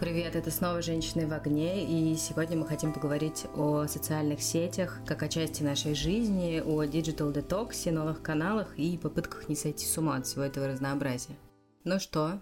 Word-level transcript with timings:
Привет, 0.00 0.34
это 0.34 0.50
снова 0.50 0.80
«Женщины 0.80 1.26
в 1.26 1.32
огне», 1.34 1.84
и 1.84 2.16
сегодня 2.16 2.56
мы 2.56 2.66
хотим 2.66 2.94
поговорить 2.94 3.44
о 3.54 3.86
социальных 3.86 4.40
сетях, 4.40 4.98
как 5.06 5.22
о 5.22 5.28
части 5.28 5.62
нашей 5.62 5.94
жизни, 5.94 6.62
о 6.64 6.84
digital-детоксе, 6.84 7.92
новых 7.92 8.22
каналах 8.22 8.78
и 8.78 8.96
попытках 8.96 9.50
не 9.50 9.54
сойти 9.54 9.84
с 9.84 9.98
ума 9.98 10.16
от 10.16 10.26
всего 10.26 10.42
этого 10.42 10.68
разнообразия. 10.68 11.36
Ну 11.84 12.00
что, 12.00 12.40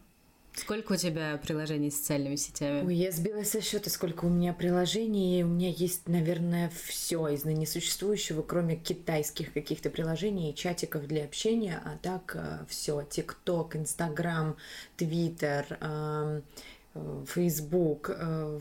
Сколько 0.54 0.94
у 0.94 0.96
тебя 0.96 1.36
приложений 1.36 1.92
с 1.92 1.98
социальными 1.98 2.34
сетями? 2.34 2.84
Ой, 2.84 2.94
я 2.94 3.12
сбилась 3.12 3.50
со 3.50 3.60
счета, 3.60 3.90
сколько 3.90 4.24
у 4.24 4.28
меня 4.28 4.52
приложений. 4.52 5.44
У 5.44 5.48
меня 5.48 5.68
есть, 5.68 6.08
наверное, 6.08 6.72
все 6.84 7.28
из 7.28 7.44
ныне 7.44 7.64
существующего, 7.64 8.42
кроме 8.42 8.74
китайских 8.74 9.52
каких-то 9.52 9.88
приложений 9.88 10.50
и 10.50 10.54
чатиков 10.56 11.06
для 11.06 11.24
общения. 11.24 11.80
А 11.84 11.96
так 12.02 12.34
э, 12.34 12.64
все. 12.68 13.02
ТикТок, 13.08 13.76
Инстаграм, 13.76 14.56
Твиттер, 14.96 15.78
Фейсбук, 17.26 18.10
э, 18.14 18.60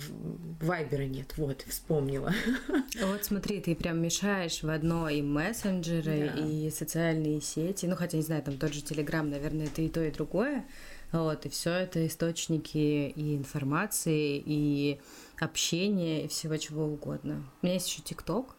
Вайбера 0.62 1.04
нет, 1.04 1.34
вот, 1.38 1.64
вспомнила. 1.68 2.34
Вот 3.02 3.24
смотри, 3.24 3.62
ты 3.62 3.76
прям 3.76 4.02
мешаешь 4.02 4.64
в 4.64 4.70
одно 4.70 5.08
и 5.08 5.22
мессенджеры, 5.22 6.32
да. 6.36 6.42
и 6.42 6.70
социальные 6.70 7.42
сети, 7.42 7.86
ну, 7.86 7.96
хотя, 7.96 8.18
не 8.18 8.24
знаю, 8.24 8.44
там 8.44 8.58
тот 8.58 8.74
же 8.74 8.82
Телеграм, 8.82 9.30
наверное, 9.30 9.68
это 9.68 9.82
и 9.82 9.90
то, 9.90 10.04
и 10.04 10.12
другое, 10.12 10.66
вот, 11.12 11.46
и 11.46 11.50
все 11.50 11.72
это 11.72 12.06
источники 12.06 13.14
и 13.16 13.36
информации, 13.36 14.42
и 14.44 15.00
общения, 15.40 16.26
и 16.26 16.28
всего 16.28 16.58
чего 16.58 16.86
угодно. 16.86 17.44
У 17.62 17.66
меня 17.66 17.76
есть 17.76 17.88
еще 17.88 18.02
ТикТок, 18.02 18.57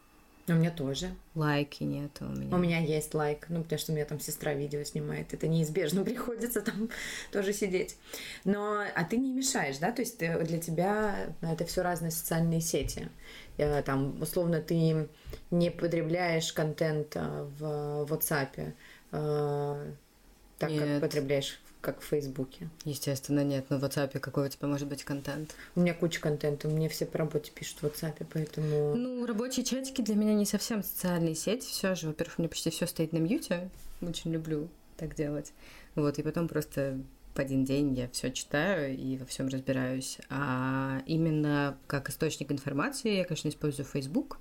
у 0.54 0.58
меня 0.58 0.70
тоже. 0.70 1.10
Лайки 1.34 1.82
нет 1.84 2.10
у 2.20 2.24
меня. 2.24 2.54
У 2.54 2.58
меня 2.58 2.80
есть 2.80 3.14
лайк, 3.14 3.46
ну, 3.48 3.62
потому 3.62 3.78
что 3.78 3.92
у 3.92 3.94
меня 3.94 4.04
там 4.04 4.20
сестра 4.20 4.54
видео 4.54 4.82
снимает. 4.84 5.34
Это 5.34 5.48
неизбежно, 5.48 6.04
приходится 6.04 6.60
там 6.60 6.90
тоже 7.32 7.52
сидеть. 7.52 7.96
Но, 8.44 8.84
а 8.94 9.04
ты 9.04 9.16
не 9.16 9.32
мешаешь, 9.32 9.78
да? 9.78 9.92
То 9.92 10.02
есть 10.02 10.18
ты, 10.18 10.38
для 10.44 10.58
тебя 10.58 11.34
это 11.40 11.64
все 11.64 11.82
разные 11.82 12.10
социальные 12.10 12.60
сети. 12.60 13.08
Э, 13.58 13.82
там, 13.82 14.20
условно, 14.20 14.60
ты 14.60 15.08
не 15.50 15.70
потребляешь 15.70 16.52
контент 16.52 17.16
э, 17.16 17.46
в 17.58 18.06
WhatsApp, 18.10 18.72
э, 19.12 19.92
так 20.58 20.70
Нет. 20.70 20.82
как 20.82 21.00
потребляешь 21.00 21.60
как 21.80 22.00
в 22.00 22.04
Фейсбуке. 22.04 22.68
Естественно, 22.84 23.44
нет. 23.44 23.66
Но 23.68 23.78
в 23.78 23.84
WhatsApp 23.84 24.18
какой 24.18 24.46
у 24.46 24.48
тебя 24.48 24.68
может 24.68 24.88
быть 24.88 25.04
контент? 25.04 25.54
У 25.74 25.80
меня 25.80 25.94
куча 25.94 26.20
контента. 26.20 26.68
Мне 26.68 26.88
все 26.88 27.06
по 27.06 27.18
работе 27.18 27.52
пишут 27.54 27.78
в 27.78 27.84
WhatsApp, 27.84 28.26
поэтому... 28.32 28.94
Ну, 28.94 29.26
рабочие 29.26 29.64
чатики 29.64 30.02
для 30.02 30.14
меня 30.14 30.34
не 30.34 30.44
совсем 30.44 30.82
социальные 30.82 31.34
сети. 31.34 31.66
Все 31.66 31.94
же, 31.94 32.08
во-первых, 32.08 32.38
у 32.38 32.42
меня 32.42 32.48
почти 32.48 32.70
все 32.70 32.86
стоит 32.86 33.12
на 33.12 33.18
мьюте. 33.18 33.70
Очень 34.00 34.32
люблю 34.32 34.68
так 34.96 35.14
делать. 35.14 35.52
Вот, 35.94 36.18
и 36.18 36.22
потом 36.22 36.48
просто 36.48 36.98
в 37.34 37.38
один 37.40 37.64
день 37.64 37.94
я 37.94 38.08
все 38.08 38.32
читаю 38.32 38.96
и 38.96 39.16
во 39.16 39.24
всем 39.24 39.46
разбираюсь. 39.46 40.18
А 40.28 41.02
именно 41.06 41.78
как 41.86 42.10
источник 42.10 42.50
информации 42.50 43.16
я, 43.16 43.24
конечно, 43.24 43.48
использую 43.48 43.86
Facebook. 43.86 44.38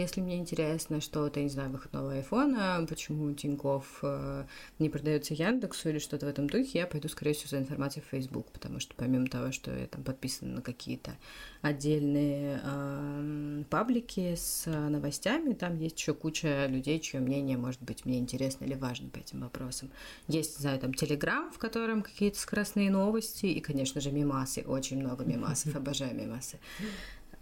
Если 0.00 0.22
мне 0.22 0.38
интересно 0.38 1.02
что-то, 1.02 1.42
не 1.42 1.50
знаю, 1.50 1.70
выходного 1.70 2.14
айфона, 2.14 2.86
почему 2.88 3.34
Тиньков 3.34 3.98
э, 4.02 4.46
не 4.78 4.88
продается 4.88 5.34
Яндексу 5.34 5.90
или 5.90 5.98
что-то 5.98 6.24
в 6.24 6.28
этом 6.30 6.48
духе, 6.48 6.78
я 6.78 6.86
пойду, 6.86 7.06
скорее 7.08 7.34
всего, 7.34 7.50
за 7.50 7.58
информацией 7.58 8.02
в 8.02 8.08
Facebook, 8.08 8.50
потому 8.50 8.80
что 8.80 8.94
помимо 8.96 9.26
того, 9.26 9.52
что 9.52 9.70
я 9.76 9.86
там 9.86 10.02
подписана 10.02 10.54
на 10.54 10.62
какие-то 10.62 11.12
отдельные 11.60 12.62
э, 12.64 13.64
паблики 13.68 14.36
с 14.36 14.64
новостями, 14.66 15.52
там 15.52 15.76
есть 15.76 15.98
еще 16.00 16.14
куча 16.14 16.64
людей, 16.64 16.98
чье 16.98 17.20
мнение 17.20 17.58
может 17.58 17.82
быть 17.82 18.06
мне 18.06 18.18
интересно 18.18 18.64
или 18.64 18.74
важно 18.74 19.10
по 19.10 19.18
этим 19.18 19.42
вопросам. 19.42 19.90
Есть, 20.28 20.58
не 20.58 20.62
знаю, 20.62 20.78
там 20.80 20.94
Телеграм, 20.94 21.52
в 21.52 21.58
котором 21.58 22.00
какие-то 22.00 22.38
скоростные 22.38 22.90
новости, 22.90 23.44
и, 23.44 23.60
конечно 23.60 24.00
же, 24.00 24.12
мимасы, 24.12 24.62
очень 24.62 24.98
много 24.98 25.26
мимасов, 25.26 25.76
обожаю 25.76 26.16
мимасы. 26.16 26.58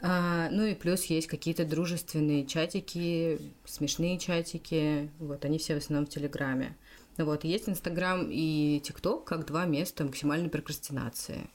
А, 0.01 0.49
ну 0.51 0.65
и 0.65 0.75
плюс 0.75 1.05
есть 1.05 1.27
какие-то 1.27 1.65
дружественные 1.65 2.47
чатики, 2.47 3.41
смешные 3.65 4.19
чатики, 4.19 5.11
вот, 5.19 5.45
они 5.45 5.59
все 5.59 5.75
в 5.75 5.79
основном 5.79 6.07
в 6.07 6.11
Телеграме. 6.11 6.77
Вот, 7.17 7.43
есть 7.43 7.69
Инстаграм 7.69 8.29
и 8.31 8.81
ТикТок 8.81 9.25
как 9.25 9.45
два 9.45 9.65
места 9.65 10.05
максимальной 10.05 10.49
прокрастинации. 10.49 11.51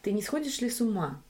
Ты 0.00 0.12
не 0.12 0.22
сходишь 0.22 0.60
ли 0.60 0.70
с 0.70 0.80
ума 0.80 1.22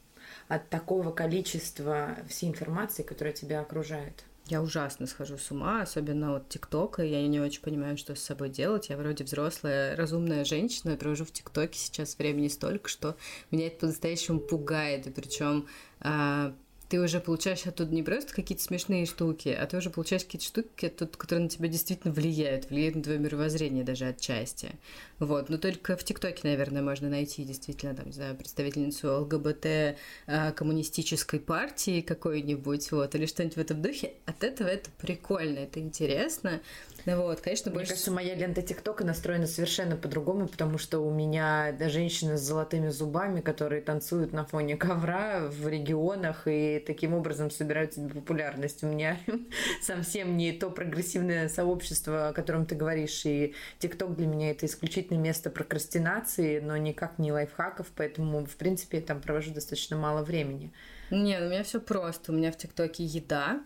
от 0.47 0.69
такого 0.69 1.11
количества 1.11 2.17
всей 2.29 2.49
информации, 2.49 3.03
которая 3.03 3.35
тебя 3.35 3.61
окружает? 3.61 4.25
Я 4.47 4.61
ужасно 4.61 5.07
схожу 5.07 5.39
с 5.39 5.51
ума, 5.51 5.83
особенно 5.83 6.37
от 6.37 6.49
ТикТока. 6.49 7.03
Я 7.03 7.27
не 7.27 7.41
очень 7.41 7.63
понимаю, 7.63 7.97
что 7.97 8.15
с 8.15 8.23
собой 8.23 8.49
делать. 8.51 8.89
Я 8.89 8.97
вроде 8.97 9.25
взрослая, 9.25 9.95
разумная 9.97 10.45
женщина, 10.45 10.91
я 10.91 10.97
провожу 10.97 11.25
в 11.25 11.33
ТикТоке 11.33 11.79
сейчас 11.79 12.19
времени 12.19 12.49
столько, 12.49 12.89
что 12.89 13.17
меня 13.51 13.69
это 13.69 13.79
по-настоящему 13.81 14.41
пугает. 14.41 15.07
И 15.07 15.11
причем 15.11 15.69
а, 16.01 16.55
ты 16.93 17.01
уже 17.01 17.21
получаешь 17.21 17.65
оттуда 17.65 17.95
не 17.95 18.03
просто 18.03 18.35
какие-то 18.35 18.63
смешные 18.63 19.07
штуки, 19.07 19.49
а 19.49 19.65
ты 19.65 19.79
уже 19.79 19.89
получаешь 19.89 20.25
какие-то 20.25 20.45
штуки, 20.45 20.85
оттуда, 20.85 21.11
которые 21.17 21.45
на 21.45 21.49
тебя 21.49 21.67
действительно 21.67 22.13
влияют, 22.13 22.69
влияют 22.69 22.97
на 22.97 23.03
твое 23.03 23.19
мировоззрение 23.19 23.83
даже 23.83 24.05
отчасти. 24.09 24.73
Вот. 25.19 25.49
Но 25.49 25.57
только 25.57 25.97
в 25.97 26.05
ТикТоке, 26.05 26.41
наверное, 26.43 26.83
можно 26.83 27.09
найти 27.09 27.45
действительно, 27.45 27.95
там, 27.95 28.09
не 28.09 28.13
знаю, 28.13 28.37
представительницу 28.37 29.11
ЛГБТ 29.23 29.97
а, 30.27 30.53
коммунистической 30.53 31.41
партии 31.41 32.03
какой-нибудь, 32.03 32.93
вот, 32.93 33.15
или 33.15 33.25
что-нибудь 33.25 33.57
в 33.57 33.61
этом 33.61 33.81
духе. 33.81 34.13
От 34.27 34.45
этого 34.45 34.69
это 34.69 34.91
прикольно, 34.99 35.61
это 35.61 35.81
интересно. 35.81 36.61
Вот, 37.07 37.41
конечно, 37.41 37.71
больше... 37.71 37.87
Мне 37.87 37.89
кажется, 37.91 38.11
моя 38.11 38.35
лента 38.35 38.63
ТикТока 38.63 39.05
настроена 39.05 39.47
совершенно 39.47 39.97
по-другому, 39.97 40.47
потому 40.47 40.79
что 40.79 41.01
у 41.01 41.11
меня 41.11 41.75
женщины 41.89 42.37
с 42.37 42.41
золотыми 42.41 42.89
зубами, 42.89 43.41
которые 43.41 43.83
танцуют 43.83 44.33
на 44.33 44.45
фоне 44.45 44.77
ковра 44.77 45.41
в 45.49 45.69
регионах 45.69 46.43
и 46.47 46.83
таким 46.87 47.15
образом 47.15 47.51
собирают 47.51 47.95
себе 47.95 48.09
популярность. 48.09 48.83
У 48.85 48.87
меня 48.87 49.19
совсем 49.83 50.37
не 50.37 50.53
то 50.53 50.71
прогрессивное 50.71 51.49
сообщество, 51.49 52.29
о 52.29 52.33
котором 52.33 52.67
ты 52.67 52.75
говоришь, 52.75 53.25
и 53.27 53.55
ТикТок 53.79 54.17
для 54.17 54.27
меня 54.27 54.51
это 54.51 54.67
исключительно 54.67 55.19
место 55.19 55.51
прокрастинации, 55.51 56.61
но 56.61 56.77
никак 56.77 57.19
не 57.19 57.33
лайфхаков, 57.33 57.89
поэтому, 57.97 58.47
в 58.47 58.57
принципе, 58.57 58.99
я 58.99 59.05
там 59.05 59.21
провожу 59.21 59.53
достаточно 59.53 59.97
мало 59.97 60.23
времени. 60.23 60.73
Не, 61.11 61.39
ну, 61.39 61.47
у 61.47 61.51
меня 61.51 61.63
все 61.63 61.79
просто. 61.79 62.33
У 62.33 62.35
меня 62.35 62.51
в 62.51 62.57
ТикТоке 62.57 63.05
еда, 63.05 63.61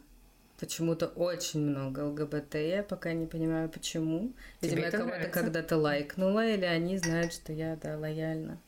почему-то 0.58 1.06
очень 1.06 1.60
много 1.60 2.00
ЛГБТ, 2.00 2.54
я 2.54 2.82
пока 2.82 3.12
не 3.12 3.26
понимаю 3.26 3.68
почему. 3.68 4.32
Видимо, 4.60 4.82
я 4.82 4.90
кого-то 4.90 5.28
когда-то 5.28 5.76
лайкнула, 5.76 6.46
или 6.46 6.64
они 6.64 6.98
знают, 6.98 7.32
что 7.32 7.52
я, 7.52 7.76
да, 7.76 7.98
лояльна. 7.98 8.58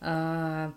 А, 0.00 0.72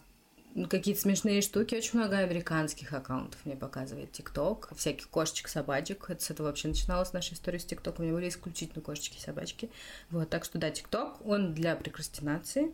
ну, 0.56 0.70
какие-то 0.70 1.02
смешные 1.02 1.42
штуки. 1.42 1.76
Очень 1.76 2.00
много 2.00 2.18
американских 2.18 2.94
аккаунтов 2.94 3.40
мне 3.44 3.58
показывает 3.58 4.14
ТикТок. 4.14 4.70
Всяких 4.76 5.10
кошечек, 5.10 5.50
собачек. 5.50 6.10
Это 6.10 6.24
с 6.24 6.32
этого 6.32 6.48
вообще 6.48 6.70
начиналась 6.70 7.12
наша 7.12 7.34
история 7.34 7.60
с 7.60 7.66
ТикТоком. 7.66 8.06
У 8.06 8.08
меня 8.08 8.16
были 8.16 8.30
исключительно 8.30 8.82
кошечки 8.82 9.18
и 9.18 9.22
собачки. 9.22 9.70
Вот, 10.10 10.30
так 10.30 10.46
что 10.46 10.58
да, 10.58 10.72
ТикТок, 10.72 11.26
он 11.26 11.54
для 11.54 11.76
прокрастинации 11.76 12.72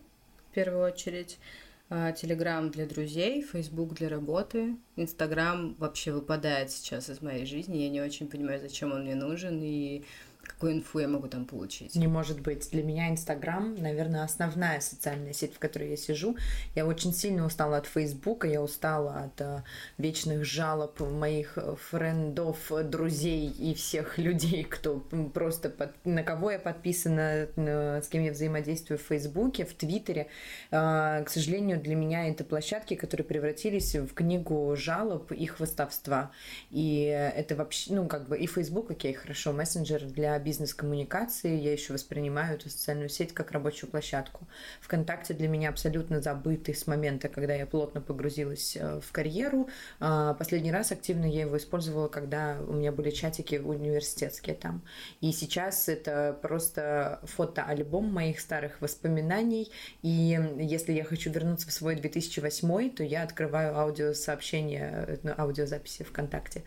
в 0.51 0.53
первую 0.53 0.83
очередь. 0.83 1.39
А, 1.93 2.13
Телеграм 2.13 2.71
для 2.71 2.85
друзей, 2.85 3.41
Фейсбук 3.41 3.95
для 3.95 4.07
работы, 4.07 4.77
Инстаграм 4.95 5.75
вообще 5.77 6.13
выпадает 6.13 6.71
сейчас 6.71 7.09
из 7.09 7.21
моей 7.21 7.45
жизни. 7.45 7.79
Я 7.79 7.89
не 7.89 7.99
очень 7.99 8.29
понимаю, 8.29 8.61
зачем 8.61 8.93
он 8.93 9.01
мне 9.01 9.13
нужен, 9.13 9.59
и 9.61 10.05
какую 10.61 10.77
инфу 10.77 10.99
я 10.99 11.07
могу 11.07 11.27
там 11.27 11.45
получить? 11.45 11.95
Не 11.95 12.05
может 12.05 12.39
быть. 12.39 12.69
Для 12.69 12.83
меня 12.83 13.09
Инстаграм, 13.09 13.73
наверное, 13.81 14.23
основная 14.23 14.79
социальная 14.79 15.33
сеть, 15.33 15.55
в 15.55 15.59
которой 15.59 15.89
я 15.89 15.97
сижу. 15.97 16.37
Я 16.75 16.85
очень 16.85 17.15
сильно 17.15 17.47
устала 17.47 17.77
от 17.77 17.87
Фейсбука, 17.87 18.47
я 18.47 18.61
устала 18.61 19.23
от 19.23 19.41
uh, 19.41 19.61
вечных 19.97 20.45
жалоб 20.45 20.99
моих 20.99 21.57
френдов, 21.89 22.71
друзей 22.83 23.49
и 23.49 23.73
всех 23.73 24.17
людей, 24.19 24.63
кто 24.63 24.99
просто 25.33 25.71
под, 25.71 25.93
на 26.05 26.21
кого 26.21 26.51
я 26.51 26.59
подписана, 26.59 27.47
с 27.55 28.07
кем 28.07 28.23
я 28.23 28.31
взаимодействую 28.31 28.99
в 28.99 29.01
Фейсбуке, 29.01 29.65
в 29.65 29.73
Твиттере. 29.73 30.27
Uh, 30.69 31.23
к 31.23 31.29
сожалению, 31.29 31.81
для 31.81 31.95
меня 31.95 32.29
это 32.29 32.43
площадки, 32.43 32.93
которые 32.93 33.25
превратились 33.25 33.95
в 33.95 34.13
книгу 34.13 34.75
жалоб 34.77 35.31
и 35.31 35.47
хвостовства. 35.47 36.29
И 36.69 37.01
это 37.35 37.55
вообще, 37.55 37.95
ну, 37.95 38.07
как 38.07 38.27
бы 38.27 38.37
и 38.37 38.45
Фейсбук, 38.45 38.91
окей, 38.91 39.13
хорошо, 39.13 39.53
мессенджер 39.53 40.05
для 40.05 40.35
бизнес-коммуникации, 40.51 41.57
я 41.57 41.71
еще 41.71 41.93
воспринимаю 41.93 42.55
эту 42.55 42.69
социальную 42.69 43.07
сеть 43.07 43.33
как 43.33 43.51
рабочую 43.51 43.89
площадку. 43.89 44.49
ВКонтакте 44.81 45.33
для 45.33 45.47
меня 45.47 45.69
абсолютно 45.69 46.19
забытый 46.19 46.75
с 46.75 46.87
момента, 46.87 47.29
когда 47.29 47.53
я 47.53 47.65
плотно 47.65 48.01
погрузилась 48.01 48.75
э, 48.75 48.99
в 48.99 49.13
карьеру. 49.13 49.69
А, 50.01 50.33
последний 50.33 50.73
раз 50.73 50.91
активно 50.91 51.23
я 51.23 51.41
его 51.41 51.55
использовала, 51.55 52.09
когда 52.09 52.57
у 52.67 52.73
меня 52.73 52.91
были 52.91 53.11
чатики 53.11 53.55
университетские 53.55 54.55
там. 54.57 54.81
И 55.21 55.31
сейчас 55.31 55.87
это 55.87 56.37
просто 56.41 57.21
фотоальбом 57.23 58.11
моих 58.11 58.41
старых 58.41 58.81
воспоминаний. 58.81 59.71
И 60.01 60.37
если 60.59 60.91
я 60.91 61.05
хочу 61.05 61.31
вернуться 61.31 61.69
в 61.69 61.71
свой 61.71 61.95
2008, 61.95 62.89
то 62.89 63.03
я 63.05 63.23
открываю 63.23 63.77
аудиосообщения, 63.77 65.19
э, 65.23 65.33
аудиозаписи 65.37 66.03
ВКонтакте. 66.03 66.63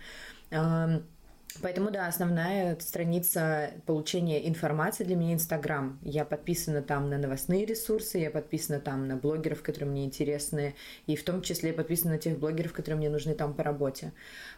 Поэтому, 1.63 1.91
да, 1.91 2.09
основная 2.09 2.77
страница 2.81 3.71
получения 3.87 4.49
информации 4.49 5.05
для 5.05 5.17
меня 5.17 5.35
Инстаграм. 5.35 5.99
Я 6.03 6.25
подписана 6.25 6.83
там 6.83 7.09
на 7.09 7.17
новостные 7.17 7.65
ресурсы, 7.65 8.19
я 8.19 8.31
подписана 8.31 8.81
там 8.81 9.07
на 9.07 9.17
блогеров, 9.17 9.63
которые 9.63 9.89
мне 9.89 10.05
интересны, 10.05 10.75
и 11.07 11.17
в 11.17 11.23
том 11.23 11.43
числе 11.43 11.73
подписана 11.73 12.15
на 12.15 12.19
тех 12.19 12.39
блогеров, 12.39 12.73
которые 12.73 12.99
мне 12.99 13.09
нужны 13.09 13.35
там 13.35 13.55
по 13.55 13.63
работе. 13.63 14.13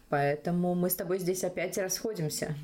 Поэтому 0.09 0.75
мы 0.75 0.89
с 0.89 0.95
тобой 0.95 1.19
здесь 1.19 1.45
опять 1.45 1.77
расходимся. 1.77 2.55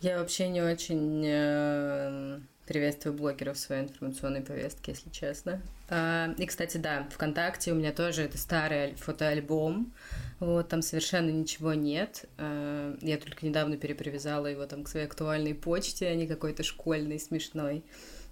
Я 0.00 0.18
вообще 0.18 0.48
не 0.48 0.62
очень 0.62 1.24
э, 1.26 2.38
приветствую 2.66 3.14
блогеров 3.14 3.56
в 3.56 3.60
своей 3.60 3.84
информационной 3.84 4.42
повестке, 4.42 4.92
если 4.92 5.08
честно. 5.10 5.62
А, 5.88 6.34
и, 6.36 6.46
кстати, 6.46 6.76
да, 6.78 7.08
ВКонтакте 7.12 7.72
у 7.72 7.76
меня 7.76 7.92
тоже 7.92 8.22
это 8.22 8.38
старый 8.38 8.94
фотоальбом. 8.96 9.92
Вот, 10.40 10.68
там 10.68 10.82
совершенно 10.82 11.30
ничего 11.30 11.74
нет. 11.74 12.26
А, 12.38 12.96
я 13.00 13.18
только 13.18 13.46
недавно 13.46 13.76
перепривязала 13.76 14.46
его 14.46 14.66
там 14.66 14.84
к 14.84 14.88
своей 14.88 15.06
актуальной 15.06 15.54
почте, 15.54 16.08
а 16.08 16.14
не 16.14 16.26
какой-то 16.26 16.62
школьной, 16.64 17.20
смешной. 17.20 17.84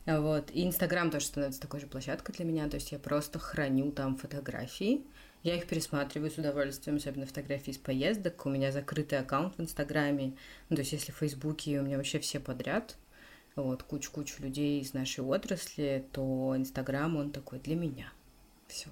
Вот. 0.07 0.51
И 0.51 0.67
Инстаграм 0.67 1.11
тоже 1.11 1.27
становится 1.27 1.61
такой 1.61 1.81
же 1.81 1.87
площадкой 1.87 2.33
для 2.35 2.45
меня. 2.45 2.69
То 2.69 2.75
есть 2.75 2.93
я 2.93 2.99
просто 2.99 3.39
храню 3.39 3.91
там 3.93 4.17
фотографии. 4.17 5.03
Я 5.43 5.57
их 5.57 5.67
пересматриваю 5.67 6.31
с 6.31 6.39
удовольствием, 6.39 6.97
особенно 6.97 7.27
фотографии 7.27 7.71
из 7.71 7.79
поездок. 7.79 8.47
У 8.47 8.51
меня 8.51 8.73
закрытый 8.73 9.19
аккаунт 9.19 9.57
в 9.57 9.61
Инстаграме. 9.61 10.35
Ну, 10.69 10.77
то 10.77 10.81
есть 10.81 10.93
если 10.93 11.13
в 11.13 11.17
Фейсбуке 11.17 11.81
у 11.81 11.83
меня 11.83 11.99
вообще 11.99 12.19
все 12.19 12.41
подряд, 12.41 12.97
вот, 13.57 13.83
кучу-кучу 13.83 14.43
людей 14.43 14.81
из 14.81 14.95
нашей 14.95 15.25
отрасли, 15.25 16.05
то 16.13 16.55
Инстаграм, 16.57 17.17
он 17.17 17.31
такой 17.31 17.61
для 17.61 17.77
меня. 17.77 18.13
Все. 18.67 18.89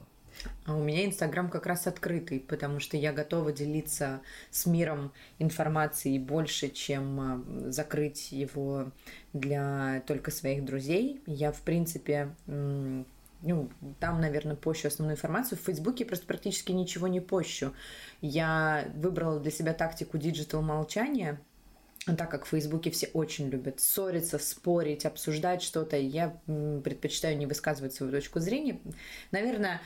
А 0.65 0.77
у 0.77 0.83
меня 0.83 1.05
Инстаграм 1.05 1.51
как 1.51 1.67
раз 1.67 1.87
открытый, 1.87 2.41
потому 2.41 2.81
что 2.81 2.97
я 2.97 3.13
готова 3.13 3.53
делиться 3.53 4.23
с 4.51 4.67
миром 4.67 5.13
информацией 5.39 6.19
больше, 6.19 6.69
чем 6.69 7.21
а, 7.21 7.71
закрыть 7.71 8.33
его 8.33 8.93
для 9.33 10.03
только 10.07 10.31
своих 10.31 10.65
друзей. 10.65 11.21
Я, 11.27 11.53
в 11.53 11.61
принципе, 11.61 12.35
ну, 12.47 13.69
там, 13.99 14.21
наверное, 14.21 14.57
пощу 14.57 14.89
основную 14.89 15.17
информацию. 15.17 15.59
В 15.59 15.63
Фейсбуке 15.63 16.05
просто 16.05 16.27
практически 16.27 16.73
ничего 16.73 17.09
не 17.09 17.21
пощу. 17.21 17.73
Я 18.21 18.89
выбрала 18.95 19.41
для 19.41 19.51
себя 19.51 19.75
тактику 19.75 20.17
digital 20.17 20.63
молчания, 20.63 21.41
так 22.05 22.31
как 22.31 22.45
в 22.45 22.49
Фейсбуке 22.49 22.91
все 22.91 23.09
очень 23.13 23.49
любят 23.49 23.81
ссориться, 23.81 24.39
спорить, 24.39 25.07
обсуждать 25.07 25.63
что-то, 25.63 25.97
я 25.97 26.37
предпочитаю 26.47 27.37
не 27.37 27.47
высказывать 27.47 27.95
свою 27.95 28.11
точку 28.13 28.41
зрения. 28.41 28.81
Наверное, 29.31 29.81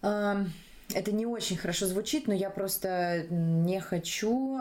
это 0.00 1.12
не 1.12 1.26
очень 1.26 1.56
хорошо 1.56 1.86
звучит, 1.86 2.26
но 2.26 2.34
я 2.34 2.50
просто 2.50 3.26
не 3.30 3.80
хочу 3.80 4.58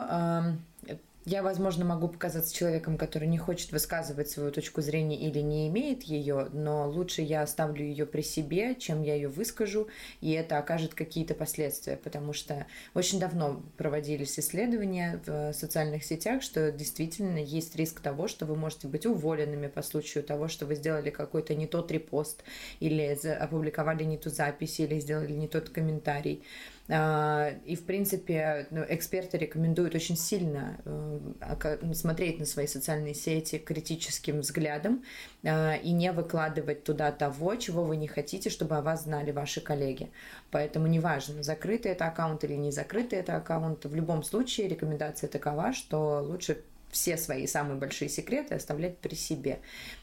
я, 1.28 1.44
возможно, 1.44 1.84
могу 1.84 2.08
показаться 2.08 2.56
человеком, 2.56 2.98
который 2.98 3.28
не 3.28 3.38
хочет 3.38 3.74
высказывать 3.74 4.30
свою 4.30 4.50
точку 4.50 4.82
зрения 4.82 5.18
или 5.18 5.40
не 5.40 5.68
имеет 5.68 6.04
ее, 6.04 6.48
но 6.54 6.90
лучше 6.90 7.22
я 7.22 7.42
оставлю 7.42 7.84
ее 7.84 8.06
при 8.06 8.22
себе, 8.22 8.76
чем 8.76 9.04
я 9.04 9.14
ее 9.14 9.28
выскажу, 9.28 9.90
и 10.22 10.32
это 10.32 10.58
окажет 10.58 10.94
какие-то 10.94 11.36
последствия, 11.36 11.98
потому 11.98 12.32
что 12.32 12.66
очень 12.94 13.20
давно 13.20 13.62
проводились 13.76 14.40
исследования 14.40 15.20
в 15.26 15.52
социальных 15.52 16.06
сетях, 16.06 16.42
что 16.42 16.72
действительно 16.72 17.40
есть 17.40 17.76
риск 17.76 18.00
того, 18.00 18.30
что 18.30 18.46
вы 18.46 18.56
можете 18.56 18.88
быть 18.88 19.06
уволенными 19.06 19.68
по 19.68 19.82
случаю 19.82 20.24
того, 20.24 20.48
что 20.48 20.66
вы 20.66 20.76
сделали 20.76 21.10
какой-то 21.10 21.56
не 21.56 21.68
тот 21.68 21.92
репост, 21.92 22.42
или 22.80 23.04
опубликовали 23.28 24.06
не 24.06 24.18
ту 24.18 24.30
запись, 24.30 24.80
или 24.80 24.98
сделали 25.02 25.34
не 25.34 25.50
тот 25.50 25.72
комментарий. 25.72 26.42
А, 26.90 27.50
и, 27.66 27.76
в 27.76 27.86
принципе, 27.86 28.68
ну, 28.72 28.84
эксперты 28.88 29.38
рекомендуют 29.38 29.94
очень 29.94 30.16
сильно 30.16 30.80
э, 30.86 31.94
смотреть 31.94 32.40
на 32.40 32.46
свои 32.46 32.66
социальные 32.66 33.14
сети 33.14 33.58
критическим 33.58 34.40
взглядом 34.40 35.04
а, 35.44 35.76
и 35.76 35.92
не 35.92 36.12
выкладывать 36.14 36.86
туда 36.86 37.12
того, 37.12 37.56
чего 37.56 37.84
вы 37.84 37.98
не 37.98 38.08
хотите, 38.08 38.50
чтобы 38.50 38.78
о 38.78 38.82
вас 38.82 39.04
знали 39.04 39.32
ваши 39.32 39.60
коллеги. 39.60 40.10
Поэтому 40.50 40.88
неважно, 40.88 41.44
закрытый 41.44 41.92
это 41.92 42.08
аккаунт 42.08 42.46
или 42.46 42.54
не 42.54 42.72
закрытый 42.72 43.20
это 43.20 43.36
аккаунт, 43.36 43.86
в 43.86 43.94
любом 43.94 44.24
случае 44.24 44.70
рекомендация 44.70 45.30
такова, 45.30 45.74
что 45.74 46.22
лучше 46.22 46.64
все 46.98 47.16
свои 47.16 47.46
самые 47.46 47.78
большие 47.78 48.10
секреты 48.10 48.56
оставлять 48.56 48.98
при 48.98 49.14
себе. 49.14 49.60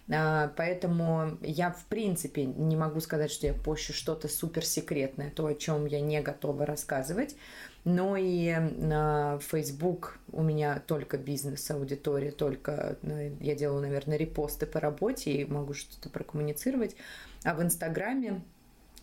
А, 0.08 0.52
поэтому 0.56 1.38
я, 1.43 1.73
в 1.73 1.85
принципе, 1.87 2.44
не 2.44 2.76
могу 2.76 3.00
сказать, 3.00 3.32
что 3.32 3.49
я 3.49 3.52
пощу 3.52 3.93
что-то 3.93 4.29
суперсекретное, 4.29 5.31
то, 5.31 5.46
о 5.46 5.55
чем 5.55 5.87
я 5.87 6.00
не 6.00 6.20
готова 6.20 6.64
рассказывать. 6.64 7.35
Но 7.82 8.17
и 8.17 8.55
на 8.55 9.41
Facebook 9.41 10.19
у 10.31 10.43
меня 10.43 10.81
только 10.87 11.19
бизнес, 11.19 11.69
аудитория, 11.69 12.31
только 12.31 12.96
ну, 13.02 13.37
я 13.41 13.56
делаю, 13.56 13.82
наверное, 13.82 14.17
репосты 14.17 14.64
по 14.64 14.79
работе 14.79 15.32
и 15.32 15.44
могу 15.44 15.75
что-то 15.75 16.08
прокоммуницировать. 16.11 16.94
А 17.43 17.55
в 17.55 17.62
Инстаграме 17.62 18.41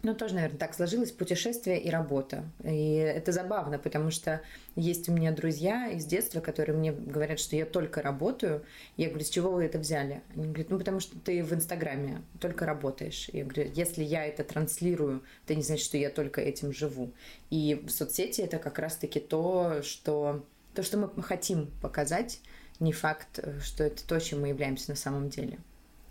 ну, 0.03 0.15
тоже, 0.15 0.33
наверное, 0.33 0.57
так 0.57 0.73
сложилось 0.73 1.11
путешествие 1.11 1.79
и 1.79 1.89
работа. 1.89 2.43
И 2.63 2.95
это 2.95 3.31
забавно, 3.31 3.77
потому 3.77 4.09
что 4.09 4.41
есть 4.75 5.07
у 5.09 5.11
меня 5.11 5.31
друзья 5.31 5.87
из 5.89 6.05
детства, 6.05 6.39
которые 6.39 6.75
мне 6.75 6.91
говорят, 6.91 7.39
что 7.39 7.55
я 7.55 7.65
только 7.65 8.01
работаю. 8.01 8.63
Я 8.97 9.09
говорю, 9.09 9.23
с 9.23 9.29
чего 9.29 9.51
вы 9.51 9.65
это 9.65 9.77
взяли? 9.77 10.21
Они 10.35 10.45
говорят, 10.45 10.69
ну, 10.69 10.79
потому 10.79 10.99
что 10.99 11.19
ты 11.19 11.43
в 11.43 11.53
Инстаграме 11.53 12.23
только 12.39 12.65
работаешь. 12.65 13.29
Я 13.31 13.43
говорю, 13.43 13.71
если 13.75 14.03
я 14.03 14.25
это 14.25 14.43
транслирую, 14.43 15.23
это 15.45 15.53
не 15.53 15.61
значит, 15.61 15.85
что 15.85 15.97
я 15.97 16.09
только 16.09 16.41
этим 16.41 16.73
живу. 16.73 17.13
И 17.51 17.75
в 17.85 17.91
соцсети 17.91 18.41
это 18.41 18.57
как 18.57 18.79
раз-таки 18.79 19.19
то, 19.19 19.81
что, 19.83 20.43
то, 20.73 20.81
что 20.81 20.97
мы 20.97 21.21
хотим 21.21 21.69
показать, 21.81 22.39
не 22.79 22.91
факт, 22.91 23.39
что 23.61 23.83
это 23.83 24.05
то, 24.07 24.19
чем 24.19 24.41
мы 24.41 24.47
являемся 24.47 24.89
на 24.89 24.97
самом 24.97 25.29
деле. 25.29 25.59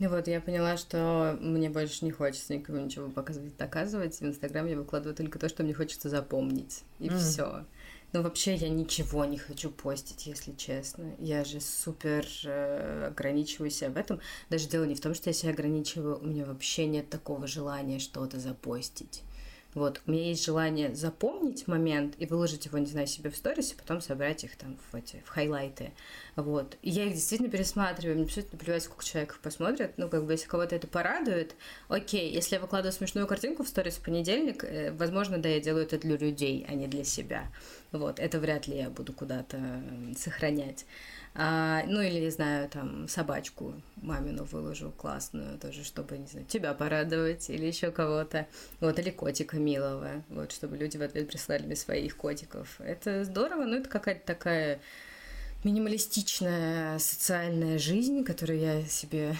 Ну 0.00 0.08
вот, 0.08 0.28
я 0.28 0.40
поняла, 0.40 0.78
что 0.78 1.36
мне 1.42 1.68
больше 1.68 2.06
не 2.06 2.10
хочется 2.10 2.54
никому 2.54 2.80
ничего 2.80 3.10
показывать, 3.10 3.54
доказывать. 3.58 4.18
В 4.18 4.24
Инстаграм 4.24 4.66
я 4.66 4.74
выкладываю 4.74 5.14
только 5.14 5.38
то, 5.38 5.46
что 5.50 5.62
мне 5.62 5.74
хочется 5.74 6.08
запомнить. 6.08 6.84
И 7.00 7.08
mm. 7.08 7.18
все. 7.18 7.66
Но 8.12 8.22
вообще 8.22 8.54
я 8.54 8.70
ничего 8.70 9.26
не 9.26 9.36
хочу 9.36 9.70
постить, 9.70 10.26
если 10.26 10.52
честно. 10.52 11.14
Я 11.18 11.44
же 11.44 11.60
супер 11.60 12.26
э, 12.44 13.08
ограничиваю 13.08 13.70
себя 13.70 13.90
в 13.90 13.98
этом. 13.98 14.20
Даже 14.48 14.68
дело 14.68 14.84
не 14.84 14.94
в 14.94 15.00
том, 15.02 15.12
что 15.12 15.28
я 15.28 15.34
себя 15.34 15.52
ограничиваю, 15.52 16.18
у 16.18 16.24
меня 16.24 16.46
вообще 16.46 16.86
нет 16.86 17.10
такого 17.10 17.46
желания 17.46 17.98
что-то 17.98 18.40
запостить. 18.40 19.22
Вот, 19.74 20.00
у 20.06 20.10
меня 20.10 20.24
есть 20.24 20.44
желание 20.44 20.94
запомнить 20.94 21.68
момент 21.68 22.14
и 22.18 22.26
выложить 22.26 22.66
его, 22.66 22.78
не 22.78 22.86
знаю, 22.86 23.06
себе 23.06 23.30
в 23.30 23.36
сторис, 23.36 23.72
и 23.72 23.76
потом 23.76 24.00
собрать 24.00 24.42
их 24.42 24.56
там 24.56 24.76
в 24.90 24.96
эти, 24.96 25.22
в 25.24 25.28
хайлайты. 25.28 25.92
Вот. 26.34 26.76
И 26.82 26.90
я 26.90 27.04
их 27.04 27.14
действительно 27.14 27.48
пересматриваю, 27.48 28.16
мне 28.16 28.24
абсолютно 28.24 28.58
плевать, 28.58 28.82
сколько 28.82 29.04
человек 29.04 29.32
их 29.32 29.38
посмотрят. 29.38 29.92
Ну, 29.96 30.08
как 30.08 30.24
бы, 30.24 30.32
если 30.32 30.48
кого-то 30.48 30.74
это 30.74 30.88
порадует, 30.88 31.54
окей. 31.88 32.32
Если 32.32 32.56
я 32.56 32.60
выкладываю 32.60 32.92
смешную 32.92 33.28
картинку 33.28 33.62
в 33.62 33.68
сторис 33.68 33.94
в 33.94 34.02
понедельник, 34.02 34.64
э, 34.64 34.92
возможно, 34.92 35.38
да, 35.38 35.48
я 35.48 35.60
делаю 35.60 35.84
это 35.84 35.98
для 35.98 36.16
людей, 36.16 36.66
а 36.68 36.74
не 36.74 36.88
для 36.88 37.04
себя. 37.04 37.52
Вот, 37.92 38.18
это 38.18 38.40
вряд 38.40 38.66
ли 38.66 38.76
я 38.76 38.90
буду 38.90 39.12
куда-то 39.12 39.60
сохранять. 40.16 40.84
А, 41.34 41.84
ну 41.86 42.00
или, 42.00 42.18
не 42.20 42.30
знаю, 42.30 42.68
там 42.68 43.06
собачку 43.06 43.74
мамину 43.96 44.44
выложу 44.44 44.92
классную 44.96 45.58
тоже, 45.58 45.84
чтобы, 45.84 46.18
не 46.18 46.26
знаю, 46.26 46.44
тебя 46.46 46.74
порадовать 46.74 47.50
или 47.50 47.66
еще 47.66 47.90
кого-то. 47.92 48.46
Вот, 48.80 48.98
или 48.98 49.10
котика 49.10 49.56
милого, 49.56 50.24
вот, 50.28 50.50
чтобы 50.52 50.76
люди 50.76 50.96
в 50.96 51.02
ответ 51.02 51.28
прислали 51.28 51.64
мне 51.64 51.76
своих 51.76 52.16
котиков. 52.16 52.80
Это 52.80 53.24
здорово, 53.24 53.64
но 53.64 53.76
это 53.76 53.88
какая-то 53.88 54.26
такая 54.26 54.80
минималистичная 55.62 56.98
социальная 56.98 57.78
жизнь, 57.78 58.24
которую 58.24 58.58
я 58.58 58.82
себе 58.82 59.36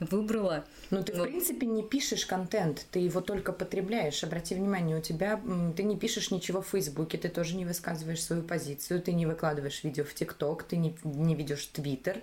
выбрала. 0.00 0.64
Ну, 0.90 1.02
ты, 1.02 1.12
в 1.12 1.22
принципе, 1.22 1.66
не 1.66 1.82
пишешь 1.82 2.26
контент, 2.26 2.86
ты 2.90 2.98
его 3.00 3.20
только 3.20 3.52
потребляешь. 3.52 4.22
Обрати 4.22 4.54
внимание, 4.54 4.98
у 4.98 5.00
тебя 5.00 5.40
ты 5.76 5.82
не 5.82 5.96
пишешь 5.96 6.30
ничего 6.30 6.62
в 6.62 6.68
Фейсбуке, 6.68 7.18
ты 7.18 7.28
тоже 7.28 7.56
не 7.56 7.64
высказываешь 7.64 8.22
свою 8.22 8.42
позицию, 8.42 9.02
ты 9.02 9.12
не 9.12 9.26
выкладываешь 9.26 9.82
видео 9.84 10.04
в 10.04 10.14
ТикТок, 10.14 10.62
ты 10.64 10.76
не, 10.76 10.96
не 11.04 11.34
ведешь 11.34 11.66
Твиттер, 11.66 12.22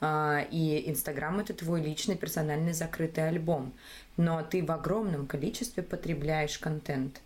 а, 0.00 0.46
и 0.50 0.88
Инстаграм 0.90 1.40
это 1.40 1.54
твой 1.54 1.82
личный 1.82 2.16
персональный 2.16 2.72
закрытый 2.72 3.28
альбом. 3.28 3.72
Но 4.16 4.42
ты 4.42 4.64
в 4.64 4.70
огромном 4.70 5.26
количестве 5.26 5.82
потребляешь 5.82 6.58
контент. 6.58 7.20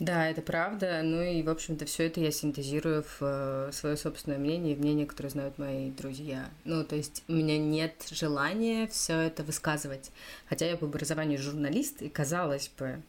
Да, 0.00 0.28
это 0.28 0.42
правда. 0.42 1.02
Ну 1.04 1.22
и, 1.22 1.42
в 1.42 1.48
общем-то, 1.48 1.84
все 1.84 2.06
это 2.06 2.20
я 2.20 2.32
синтезирую 2.32 3.04
в 3.04 3.18
э, 3.20 3.70
свое 3.72 3.96
собственное 3.96 4.38
мнение 4.38 4.74
и 4.74 4.76
мнение, 4.76 5.06
которое 5.06 5.28
знают 5.28 5.56
мои 5.56 5.90
друзья. 5.90 6.50
Ну, 6.64 6.82
то 6.84 6.96
есть 6.96 7.22
у 7.28 7.32
меня 7.32 7.58
нет 7.58 7.94
желания 8.10 8.88
все 8.88 9.14
это 9.20 9.44
высказывать. 9.44 10.10
Хотя 10.48 10.66
я 10.66 10.76
по 10.76 10.86
образованию 10.86 11.38
журналист, 11.38 12.02
и 12.02 12.08
казалось 12.08 12.70
бы, 12.76 13.00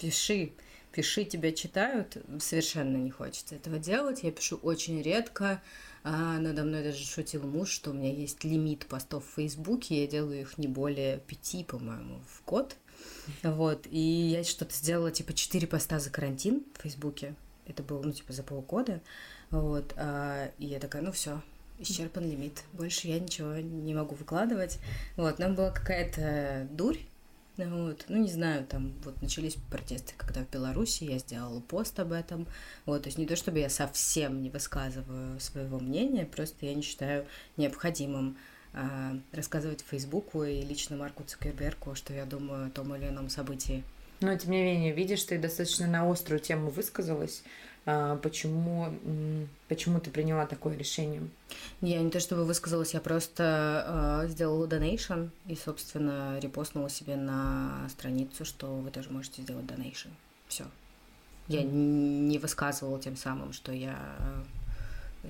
пиши, 0.00 0.52
пиши, 0.92 1.24
тебя 1.24 1.52
читают, 1.52 2.16
совершенно 2.40 2.96
не 2.96 3.10
хочется 3.10 3.54
этого 3.54 3.78
делать. 3.78 4.22
Я 4.22 4.32
пишу 4.32 4.58
очень 4.62 5.02
редко. 5.02 5.60
А 6.04 6.38
надо 6.38 6.64
мной 6.64 6.82
даже 6.82 7.04
шутил 7.04 7.42
муж, 7.42 7.70
что 7.70 7.90
у 7.90 7.94
меня 7.94 8.12
есть 8.12 8.42
лимит 8.42 8.86
постов 8.86 9.24
в 9.24 9.34
Фейсбуке, 9.36 10.02
я 10.02 10.08
делаю 10.08 10.40
их 10.40 10.58
не 10.58 10.66
более 10.66 11.18
пяти, 11.20 11.62
по-моему, 11.62 12.20
в 12.26 12.44
год. 12.44 12.76
Вот, 13.44 13.86
и 13.88 13.98
я 13.98 14.42
что-то 14.42 14.74
сделала, 14.74 15.12
типа, 15.12 15.32
четыре 15.32 15.66
поста 15.68 16.00
за 16.00 16.10
карантин 16.10 16.64
в 16.74 16.82
Фейсбуке. 16.82 17.36
Это 17.66 17.84
было, 17.84 18.02
ну, 18.02 18.12
типа, 18.12 18.32
за 18.32 18.42
полгода. 18.42 19.00
Вот, 19.50 19.94
а, 19.96 20.50
и 20.58 20.66
я 20.66 20.80
такая, 20.80 21.02
ну, 21.02 21.12
все, 21.12 21.40
исчерпан 21.78 22.28
лимит. 22.28 22.64
Больше 22.72 23.06
я 23.06 23.20
ничего 23.20 23.54
не 23.56 23.94
могу 23.94 24.16
выкладывать. 24.16 24.78
Вот, 25.16 25.38
нам 25.38 25.54
была 25.54 25.70
какая-то 25.70 26.66
дурь. 26.72 26.98
Вот, 27.58 28.06
ну, 28.08 28.16
не 28.16 28.30
знаю, 28.30 28.64
там 28.66 28.94
вот 29.04 29.20
начались 29.20 29.56
протесты, 29.70 30.14
когда 30.16 30.42
в 30.42 30.50
Беларуси 30.50 31.04
я 31.04 31.18
сделала 31.18 31.60
пост 31.60 32.00
об 32.00 32.12
этом. 32.12 32.46
Вот, 32.86 33.02
то 33.02 33.08
есть 33.08 33.18
не 33.18 33.26
то, 33.26 33.36
чтобы 33.36 33.58
я 33.58 33.68
совсем 33.68 34.42
не 34.42 34.48
высказываю 34.48 35.38
своего 35.38 35.78
мнения, 35.78 36.24
просто 36.24 36.64
я 36.64 36.74
не 36.74 36.82
считаю 36.82 37.26
необходимым 37.58 38.38
э, 38.72 39.18
рассказывать 39.32 39.84
Фейсбуку 39.90 40.44
и 40.44 40.62
лично 40.62 40.96
Марку 40.96 41.24
Цукербергу, 41.24 41.94
что 41.94 42.14
я 42.14 42.24
думаю 42.24 42.68
о 42.68 42.70
том 42.70 42.94
или 42.96 43.08
ином 43.08 43.28
событии. 43.28 43.84
Но, 44.22 44.34
тем 44.36 44.52
не 44.52 44.62
менее, 44.62 44.92
видишь, 44.92 45.24
ты 45.24 45.36
достаточно 45.36 45.86
на 45.86 46.10
острую 46.10 46.40
тему 46.40 46.70
высказалась. 46.70 47.42
А, 47.84 48.16
почему, 48.16 48.94
почему 49.68 50.00
ты 50.00 50.10
приняла 50.10 50.46
такое 50.46 50.76
решение? 50.76 51.22
Я 51.80 52.00
не 52.00 52.10
то 52.10 52.20
чтобы 52.20 52.44
высказалась, 52.44 52.94
я 52.94 53.00
просто 53.00 54.22
э, 54.24 54.28
сделала 54.28 54.66
донейшн 54.66 55.26
и, 55.46 55.56
собственно, 55.56 56.38
репостнула 56.38 56.88
себе 56.88 57.16
на 57.16 57.88
страницу, 57.90 58.44
что 58.44 58.76
вы 58.76 58.90
тоже 58.90 59.10
можете 59.10 59.42
сделать 59.42 59.66
донейшн. 59.66 60.10
Все. 60.46 60.64
Я 61.48 61.62
не 61.64 62.38
высказывала 62.38 63.00
тем 63.00 63.16
самым, 63.16 63.52
что 63.52 63.72
я 63.72 63.98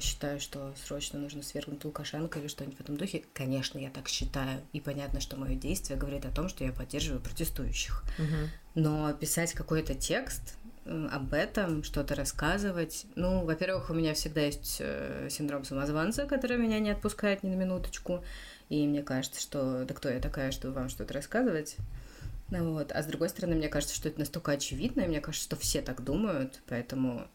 считаю, 0.01 0.41
что 0.41 0.73
срочно 0.85 1.19
нужно 1.19 1.43
свергнуть 1.43 1.85
Лукашенко 1.85 2.39
или 2.39 2.49
что-нибудь 2.49 2.79
в 2.79 2.81
этом 2.81 2.97
духе. 2.97 3.25
Конечно, 3.35 3.79
я 3.79 3.91
так 3.91 4.09
считаю. 4.09 4.61
И 4.73 4.81
понятно, 4.81 5.21
что 5.21 5.37
мое 5.37 5.55
действие 5.55 5.99
говорит 5.99 6.25
о 6.25 6.31
том, 6.31 6.49
что 6.49 6.65
я 6.65 6.73
поддерживаю 6.73 7.21
протестующих. 7.21 8.05
Угу. 8.19 8.81
Но 8.83 9.13
писать 9.13 9.53
какой-то 9.53 9.95
текст 9.95 10.57
об 10.85 11.33
этом, 11.33 11.85
что-то 11.85 12.15
рассказывать. 12.15 13.07
Ну, 13.15 13.45
во-первых, 13.45 13.91
у 13.91 13.95
меня 13.95 14.15
всегда 14.15 14.41
есть 14.41 14.79
э, 14.81 15.29
синдром 15.31 15.65
самозванца, 15.65 16.27
который 16.27 16.57
меня 16.57 16.81
не 16.81 16.91
отпускает 16.91 17.43
ни 17.43 17.51
на 17.51 17.55
минуточку. 17.55 18.25
И 18.69 18.87
мне 18.87 19.03
кажется, 19.03 19.41
что 19.41 19.85
да 19.85 19.95
кто 19.95 20.09
я 20.09 20.21
такая, 20.21 20.51
чтобы 20.51 20.75
вам 20.75 20.89
что-то 20.89 21.15
рассказывать. 21.15 21.77
Вот. 22.49 22.93
А 22.93 23.03
с 23.03 23.07
другой 23.07 23.29
стороны, 23.29 23.55
мне 23.55 23.69
кажется, 23.69 23.95
что 23.95 24.09
это 24.09 24.19
настолько 24.19 24.53
очевидно, 24.53 25.03
и 25.03 25.09
мне 25.09 25.21
кажется, 25.21 25.45
что 25.45 25.57
все 25.57 25.83
так 25.83 26.03
думают, 26.05 26.61
поэтому 26.69 27.27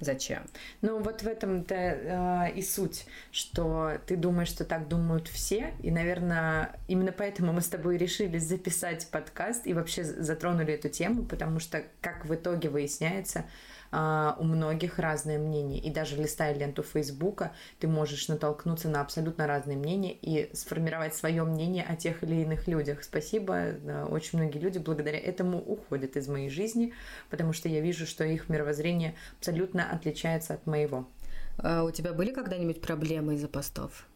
Зачем? 0.00 0.44
Ну, 0.80 1.02
вот 1.02 1.22
в 1.22 1.26
этом-то 1.26 1.74
э, 1.74 2.52
и 2.54 2.62
суть, 2.62 3.06
что 3.32 3.98
ты 4.06 4.16
думаешь, 4.16 4.48
что 4.48 4.64
так 4.64 4.86
думают 4.86 5.26
все, 5.26 5.74
и, 5.82 5.90
наверное, 5.90 6.76
именно 6.86 7.10
поэтому 7.10 7.52
мы 7.52 7.60
с 7.60 7.68
тобой 7.68 7.96
решили 7.96 8.38
записать 8.38 9.08
подкаст 9.10 9.66
и 9.66 9.74
вообще 9.74 10.04
затронули 10.04 10.74
эту 10.74 10.88
тему, 10.88 11.24
потому 11.24 11.58
что, 11.58 11.82
как 12.00 12.24
в 12.26 12.34
итоге 12.34 12.68
выясняется, 12.68 13.44
а, 13.90 14.36
у 14.38 14.44
многих 14.44 14.98
разное 14.98 15.38
мнение. 15.38 15.80
И 15.80 15.90
даже 15.90 16.16
листая 16.16 16.54
ленту 16.54 16.82
Фейсбука, 16.82 17.52
ты 17.78 17.88
можешь 17.88 18.28
натолкнуться 18.28 18.88
на 18.88 19.00
абсолютно 19.00 19.46
разные 19.46 19.76
мнения 19.76 20.12
и 20.12 20.54
сформировать 20.54 21.14
свое 21.14 21.44
мнение 21.44 21.84
о 21.88 21.96
тех 21.96 22.22
или 22.22 22.42
иных 22.42 22.68
людях. 22.68 23.02
Спасибо. 23.02 23.74
Очень 24.10 24.38
многие 24.38 24.58
люди 24.58 24.78
благодаря 24.78 25.18
этому 25.18 25.58
уходят 25.58 26.16
из 26.16 26.28
моей 26.28 26.50
жизни, 26.50 26.92
потому 27.30 27.52
что 27.52 27.68
я 27.68 27.80
вижу, 27.80 28.06
что 28.06 28.24
их 28.24 28.48
мировоззрение 28.48 29.14
абсолютно 29.38 29.90
отличается 29.90 30.54
от 30.54 30.66
моего. 30.66 31.08
А 31.58 31.84
у 31.84 31.90
тебя 31.90 32.12
были 32.12 32.32
когда-нибудь 32.32 32.80
проблемы 32.80 33.34
из-за 33.34 33.48
постов? 33.48 34.06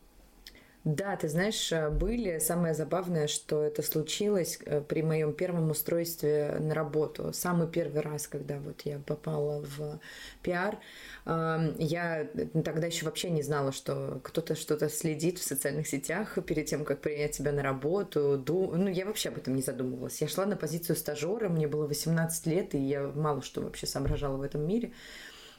Да, 0.85 1.15
ты 1.15 1.29
знаешь, 1.29 1.71
э, 1.71 1.91
были. 1.91 2.41
Самое 2.41 2.75
забавное, 2.75 3.29
что 3.29 3.63
это 3.63 3.83
случилось 3.83 4.59
э, 4.65 4.81
при 4.81 5.03
моем 5.03 5.33
первом 5.33 5.71
устройстве 5.71 6.57
на 6.59 6.75
работу. 6.75 7.33
Самый 7.33 7.69
первый 7.69 8.01
раз, 8.01 8.27
когда 8.27 8.59
вот 8.59 8.81
я 8.81 8.99
попала 8.99 9.61
в 9.63 10.01
пиар, 10.43 10.79
я 11.25 12.29
тогда 12.65 12.89
еще 12.89 13.05
вообще 13.05 13.31
не 13.31 13.43
знала, 13.43 13.71
что 13.71 14.21
кто-то 14.25 14.57
что-то 14.57 14.89
следит 14.89 15.39
в 15.39 15.45
социальных 15.45 15.87
сетях 15.87 16.37
перед 16.45 16.67
тем, 16.67 16.85
как 16.85 17.01
принять 17.01 17.37
тебя 17.37 17.53
на 17.53 17.63
работу. 17.63 18.43
Ну, 18.49 18.89
я 18.89 19.07
вообще 19.07 19.29
об 19.29 19.39
этом 19.39 19.55
не 19.55 19.63
задумывалась. 19.63 20.21
Я 20.21 20.27
шла 20.27 20.47
на 20.47 20.57
позицию 20.57 20.97
стажера, 20.97 21.49
мне 21.49 21.69
было 21.69 21.87
18 21.87 22.47
лет, 22.47 22.75
и 22.75 22.79
я 22.79 23.07
мало 23.15 23.41
что 23.43 23.61
вообще 23.61 23.87
соображала 23.87 24.37
в 24.37 24.43
этом 24.43 24.67
мире. 24.67 24.93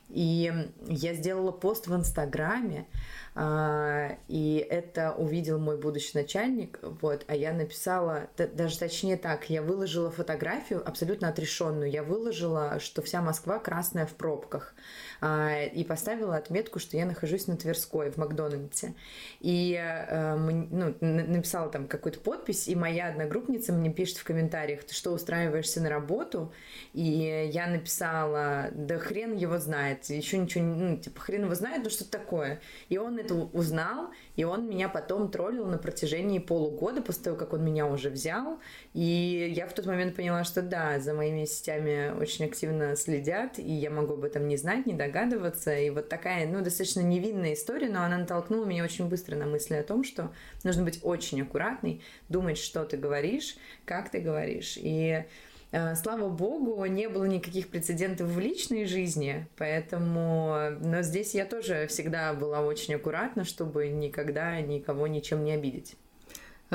И 0.10 0.52
я 0.88 1.14
сделала 1.14 1.52
пост 1.52 1.88
в 1.88 1.96
Инстаграме, 1.96 2.86
а, 3.36 4.16
и 4.28 4.66
это 4.70 5.12
увидел 5.12 5.58
мой 5.58 5.78
будущий 5.78 6.16
начальник, 6.16 6.80
вот, 6.84 7.26
а 7.28 7.36
я 7.36 7.52
написала, 7.52 8.30
даже 8.38 8.78
точнее 8.78 9.18
так, 9.18 9.50
я 9.50 9.64
выложила 9.64 10.12
фотографию 10.12 10.88
абсолютно 10.88 11.30
отрешенную, 11.30 11.90
я 11.90 12.04
выложила, 12.04 12.80
что 12.80 13.02
вся 13.02 13.24
Москва 13.24 13.58
красная 13.58 14.06
в 14.06 14.12
пробках, 14.12 14.76
а, 15.20 15.64
и 15.64 15.84
поставила 15.84 16.36
отметку, 16.36 16.78
что 16.78 16.96
я 16.96 17.08
нахожусь 17.08 17.48
на 17.48 17.58
Тверской, 17.58 18.12
в 18.12 18.18
Макдональдсе, 18.18 18.94
и 19.40 19.76
а, 19.76 20.36
ну, 20.36 20.96
написала 21.02 21.70
там 21.70 21.88
какую-то 21.88 22.20
подпись, 22.20 22.68
и 22.68 22.76
моя 22.76 23.08
одногруппница 23.08 23.74
мне 23.74 23.92
пишет 23.92 24.18
в 24.18 24.26
комментариях, 24.26 24.82
что, 24.92 25.12
устраиваешься 25.12 25.82
на 25.82 25.90
работу? 25.90 26.54
И 26.94 27.50
я 27.52 27.66
написала, 27.66 28.70
да 28.74 29.00
хрен 29.00 29.36
его 29.36 29.58
знает, 29.58 29.93
еще 30.10 30.38
ничего, 30.38 30.64
ну, 30.64 30.98
типа, 30.98 31.20
хрен 31.20 31.44
его 31.44 31.56
знает, 31.56 31.84
ну 31.84 31.90
что 31.90 32.10
такое? 32.10 32.62
И 32.90 32.98
он 32.98 33.18
это 33.18 33.34
узнал, 33.34 34.12
и 34.36 34.44
он 34.44 34.68
меня 34.68 34.90
потом 34.90 35.30
троллил 35.30 35.66
на 35.66 35.78
протяжении 35.78 36.40
полугода 36.40 37.02
после 37.02 37.24
того, 37.24 37.38
как 37.38 37.54
он 37.54 37.64
меня 37.64 37.86
уже 37.86 38.10
взял. 38.10 38.60
И 38.94 39.54
я 39.56 39.68
в 39.68 39.74
тот 39.74 39.86
момент 39.86 40.16
поняла, 40.16 40.44
что 40.44 40.62
да, 40.62 41.00
за 41.00 41.14
моими 41.14 41.46
сетями 41.46 42.14
очень 42.20 42.46
активно 42.46 42.96
следят, 42.96 43.60
и 43.60 43.72
я 43.72 43.90
могу 43.90 44.14
об 44.14 44.24
этом 44.24 44.48
не 44.48 44.58
знать, 44.58 44.86
не 44.86 44.94
догадываться. 44.94 45.76
И 45.76 45.90
вот 45.90 46.10
такая, 46.10 46.48
ну, 46.48 46.62
достаточно 46.62 47.02
невинная 47.02 47.54
история, 47.54 47.90
но 47.90 48.04
она 48.04 48.18
натолкнула 48.18 48.66
меня 48.66 48.84
очень 48.84 49.08
быстро 49.08 49.36
на 49.36 49.46
мысли 49.46 49.76
о 49.76 49.84
том, 49.84 50.04
что 50.04 50.32
нужно 50.64 50.84
быть 50.84 51.00
очень 51.04 51.42
аккуратной, 51.42 52.02
думать, 52.30 52.58
что 52.58 52.84
ты 52.86 52.98
говоришь, 52.98 53.56
как 53.86 54.10
ты 54.10 54.20
говоришь. 54.20 54.78
И 54.78 55.24
слава 55.96 56.30
богу, 56.30 56.86
не 56.86 57.10
было 57.10 57.26
никаких 57.26 57.70
прецедентов 57.70 58.28
в 58.30 58.40
личной 58.40 58.86
жизни, 58.86 59.48
поэтому... 59.58 60.78
Но 60.82 61.02
здесь 61.02 61.34
я 61.34 61.46
тоже 61.46 61.88
всегда 61.88 62.34
была 62.34 62.62
очень 62.62 62.96
аккуратна, 62.96 63.44
чтобы 63.44 63.88
никогда 63.88 64.60
никого 64.62 65.08
ничем 65.08 65.44
не 65.44 65.54
обидеть. 65.54 65.96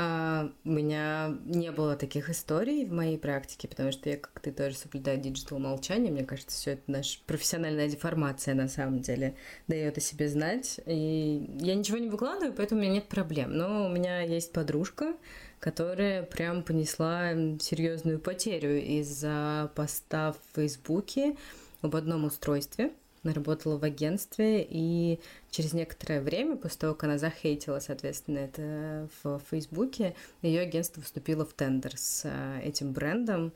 А, 0.00 0.52
у 0.64 0.70
меня 0.70 1.36
не 1.44 1.72
было 1.72 1.96
таких 1.96 2.30
историй 2.30 2.84
в 2.84 2.92
моей 2.92 3.18
практике, 3.18 3.66
потому 3.66 3.90
что 3.90 4.08
я, 4.08 4.16
как 4.16 4.38
ты, 4.40 4.52
тоже 4.52 4.76
соблюдаю 4.76 5.18
digital 5.18 5.58
молчание. 5.58 6.12
Мне 6.12 6.24
кажется, 6.24 6.56
все 6.56 6.72
это 6.72 6.82
наша 6.86 7.18
профессиональная 7.26 7.88
деформация 7.88 8.54
на 8.54 8.68
самом 8.68 9.00
деле 9.00 9.34
дает 9.66 9.98
о 9.98 10.00
себе 10.00 10.28
знать. 10.28 10.80
И 10.86 11.50
я 11.58 11.74
ничего 11.74 11.98
не 11.98 12.08
выкладываю, 12.08 12.54
поэтому 12.54 12.80
у 12.80 12.84
меня 12.84 12.94
нет 12.94 13.08
проблем. 13.08 13.56
Но 13.56 13.86
у 13.86 13.88
меня 13.88 14.20
есть 14.20 14.52
подружка, 14.52 15.14
которая 15.60 16.22
прям 16.22 16.62
понесла 16.62 17.32
серьезную 17.60 18.18
потерю 18.18 18.80
из-за 18.80 19.70
поста 19.74 20.32
в 20.32 20.56
Фейсбуке 20.56 21.36
об 21.82 21.96
одном 21.96 22.24
устройстве. 22.24 22.92
Она 23.24 23.34
работала 23.34 23.76
в 23.76 23.84
агентстве, 23.84 24.66
и 24.68 25.18
через 25.50 25.72
некоторое 25.72 26.20
время, 26.20 26.56
после 26.56 26.78
того, 26.78 26.94
как 26.94 27.04
она 27.04 27.18
захейтила, 27.18 27.80
соответственно, 27.80 28.38
это 28.38 29.08
в 29.22 29.40
Фейсбуке, 29.50 30.14
ее 30.40 30.60
агентство 30.60 31.02
вступило 31.02 31.44
в 31.44 31.52
тендер 31.52 31.96
с 31.96 32.22
э, 32.24 32.60
этим 32.62 32.92
брендом, 32.92 33.52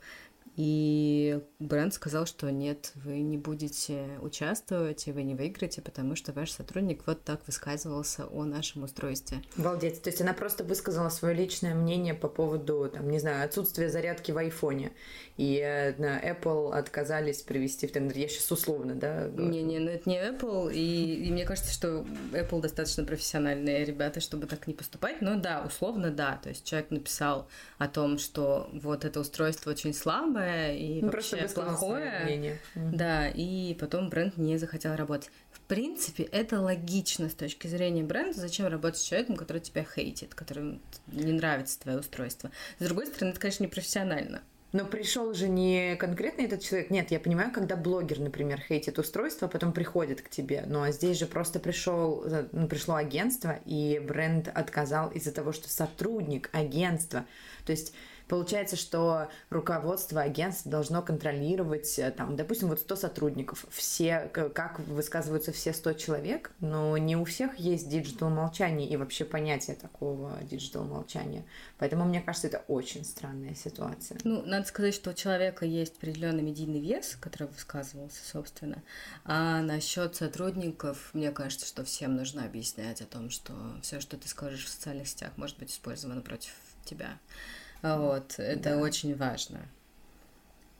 и 0.55 1.39
бренд 1.59 1.93
сказал, 1.93 2.27
что 2.27 2.51
нет, 2.51 2.91
вы 2.95 3.21
не 3.21 3.37
будете 3.37 4.19
участвовать, 4.21 5.07
и 5.07 5.11
вы 5.11 5.23
не 5.23 5.33
выиграете, 5.33 5.81
потому 5.81 6.15
что 6.15 6.31
ваш 6.31 6.51
сотрудник 6.51 7.01
вот 7.07 7.23
так 7.23 7.41
высказывался 7.47 8.27
о 8.27 8.43
нашем 8.43 8.83
устройстве. 8.83 9.41
Обалдеть. 9.57 10.01
То 10.03 10.09
есть 10.09 10.21
она 10.21 10.33
просто 10.33 10.63
высказала 10.63 11.09
свое 11.09 11.33
личное 11.33 11.73
мнение 11.73 12.13
по 12.13 12.27
поводу, 12.27 12.87
там, 12.93 13.09
не 13.09 13.19
знаю, 13.19 13.45
отсутствия 13.45 13.89
зарядки 13.89 14.31
в 14.31 14.37
айфоне. 14.37 14.91
И 15.37 15.57
э, 15.57 15.93
Apple 15.97 16.73
отказались 16.73 17.41
привести 17.41 17.87
в 17.87 17.91
тендер. 17.91 18.17
Я 18.17 18.27
сейчас 18.27 18.51
условно, 18.51 18.93
да? 18.93 19.27
Не-не, 19.29 19.79
ну 19.79 19.89
это 19.89 20.07
не 20.07 20.17
Apple. 20.17 20.71
И, 20.71 21.25
и 21.25 21.31
мне 21.31 21.45
кажется, 21.45 21.73
что 21.73 22.05
Apple 22.31 22.61
достаточно 22.61 23.03
профессиональные 23.03 23.85
ребята, 23.85 24.19
чтобы 24.19 24.45
так 24.45 24.67
не 24.67 24.75
поступать. 24.75 25.21
Но 25.21 25.39
да, 25.39 25.63
условно 25.65 26.11
да. 26.11 26.39
То 26.43 26.49
есть 26.49 26.63
человек 26.63 26.91
написал 26.91 27.47
о 27.79 27.87
том, 27.87 28.19
что 28.19 28.69
вот 28.71 29.03
это 29.03 29.19
устройство 29.19 29.71
очень 29.71 29.93
слабое, 29.95 30.42
плохое 30.43 30.79
и 30.79 31.01
ну, 31.01 31.11
вообще 31.11 31.47
плохое. 31.47 32.59
Да, 32.75 33.29
и 33.29 33.73
потом 33.75 34.09
бренд 34.09 34.37
не 34.37 34.57
захотел 34.57 34.95
работать. 34.95 35.29
В 35.51 35.59
принципе, 35.61 36.23
это 36.23 36.59
логично 36.59 37.29
с 37.29 37.33
точки 37.33 37.67
зрения 37.67 38.03
бренда. 38.03 38.39
Зачем 38.39 38.67
работать 38.67 38.99
с 38.99 39.03
человеком, 39.03 39.35
который 39.35 39.59
тебя 39.59 39.83
хейтит, 39.83 40.35
которому 40.35 40.79
не 41.07 41.31
нравится 41.31 41.79
твое 41.79 41.99
устройство. 41.99 42.51
С 42.79 42.83
другой 42.83 43.07
стороны, 43.07 43.31
это, 43.31 43.39
конечно, 43.39 43.63
непрофессионально. 43.63 44.41
Но 44.73 44.85
пришел 44.85 45.35
же 45.35 45.47
не 45.49 45.95
конкретно 45.97 46.41
этот 46.41 46.61
человек. 46.61 46.89
Нет, 46.89 47.11
я 47.11 47.19
понимаю, 47.19 47.51
когда 47.51 47.75
блогер, 47.75 48.19
например, 48.19 48.59
хейтит 48.59 48.97
устройство, 48.97 49.47
а 49.47 49.51
потом 49.51 49.71
приходит 49.71 50.23
к 50.23 50.29
тебе. 50.29 50.63
Ну 50.65 50.81
а 50.81 50.91
здесь 50.91 51.19
же 51.19 51.27
просто 51.27 51.59
пришел, 51.59 52.25
ну, 52.51 52.67
пришло 52.67 52.95
агентство, 52.95 53.59
и 53.65 53.99
бренд 53.99 54.47
отказал 54.47 55.11
из-за 55.11 55.31
того, 55.31 55.51
что 55.51 55.69
сотрудник 55.69 56.49
агентства. 56.53 57.25
То 57.67 57.71
есть 57.71 57.93
Получается, 58.33 58.77
что 58.77 59.29
руководство 59.51 60.21
агентства 60.21 60.71
должно 60.71 61.03
контролировать, 61.03 61.99
э, 61.99 62.09
там, 62.09 62.35
допустим, 62.35 62.69
вот 62.69 62.79
100 62.79 62.95
сотрудников, 62.95 63.63
все, 63.69 64.21
как 64.31 64.79
высказываются 64.79 65.51
все 65.51 65.71
100 65.71 65.93
человек, 65.93 66.51
но 66.59 66.97
не 66.97 67.15
у 67.15 67.25
всех 67.25 67.59
есть 67.59 67.87
digital 67.89 68.31
молчание 68.31 68.89
и 68.89 68.97
вообще 68.97 69.23
понятие 69.23 69.75
такого 69.75 70.35
digital 70.49 70.83
молчания. 70.83 71.45
Поэтому, 71.77 72.05
мне 72.05 72.21
кажется, 72.21 72.47
это 72.47 72.63
очень 72.67 73.05
странная 73.05 73.53
ситуация. 73.53 74.17
Ну, 74.23 74.41
надо 74.47 74.65
сказать, 74.65 74.95
что 74.95 75.11
у 75.11 75.13
человека 75.13 75.67
есть 75.67 75.97
определенный 75.97 76.41
медийный 76.41 76.79
вес, 76.79 77.15
который 77.21 77.49
высказывался, 77.49 78.25
собственно. 78.25 78.81
А 79.25 79.61
насчет 79.61 80.15
сотрудников, 80.15 81.11
мне 81.13 81.29
кажется, 81.29 81.67
что 81.67 81.83
всем 81.83 82.15
нужно 82.15 82.45
объяснять 82.45 82.99
о 82.99 83.05
том, 83.05 83.29
что 83.29 83.53
все, 83.83 83.99
что 83.99 84.17
ты 84.17 84.27
скажешь 84.27 84.65
в 84.65 84.69
социальных 84.69 85.07
сетях, 85.07 85.33
может 85.35 85.59
быть 85.59 85.69
использовано 85.69 86.21
против 86.21 86.49
тебя. 86.83 87.19
Вот, 87.83 88.35
это 88.39 88.71
да. 88.71 88.77
очень 88.77 89.15
важно. 89.15 89.59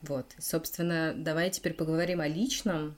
Вот, 0.01 0.25
собственно, 0.39 1.13
давай 1.15 1.49
теперь 1.49 1.73
поговорим 1.73 2.21
о 2.21 2.27
личном. 2.27 2.95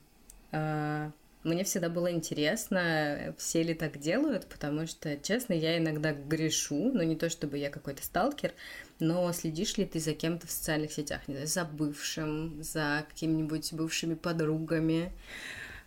А, 0.51 1.11
мне 1.43 1.63
всегда 1.63 1.89
было 1.89 2.11
интересно, 2.11 3.35
все 3.37 3.63
ли 3.63 3.73
так 3.73 3.99
делают, 3.99 4.47
потому 4.47 4.87
что, 4.87 5.17
честно, 5.17 5.53
я 5.53 5.77
иногда 5.77 6.13
грешу, 6.13 6.91
но 6.93 7.03
не 7.03 7.15
то 7.15 7.29
чтобы 7.29 7.57
я 7.57 7.69
какой-то 7.69 8.03
сталкер, 8.03 8.53
но 8.99 9.31
следишь 9.33 9.77
ли 9.77 9.85
ты 9.85 9.99
за 9.99 10.13
кем-то 10.13 10.47
в 10.47 10.51
социальных 10.51 10.91
сетях, 10.91 11.27
не 11.27 11.33
знаю, 11.33 11.47
за 11.47 11.65
бывшим, 11.65 12.63
за 12.63 13.05
какими-нибудь 13.09 13.73
бывшими 13.73 14.15
подругами? 14.15 15.11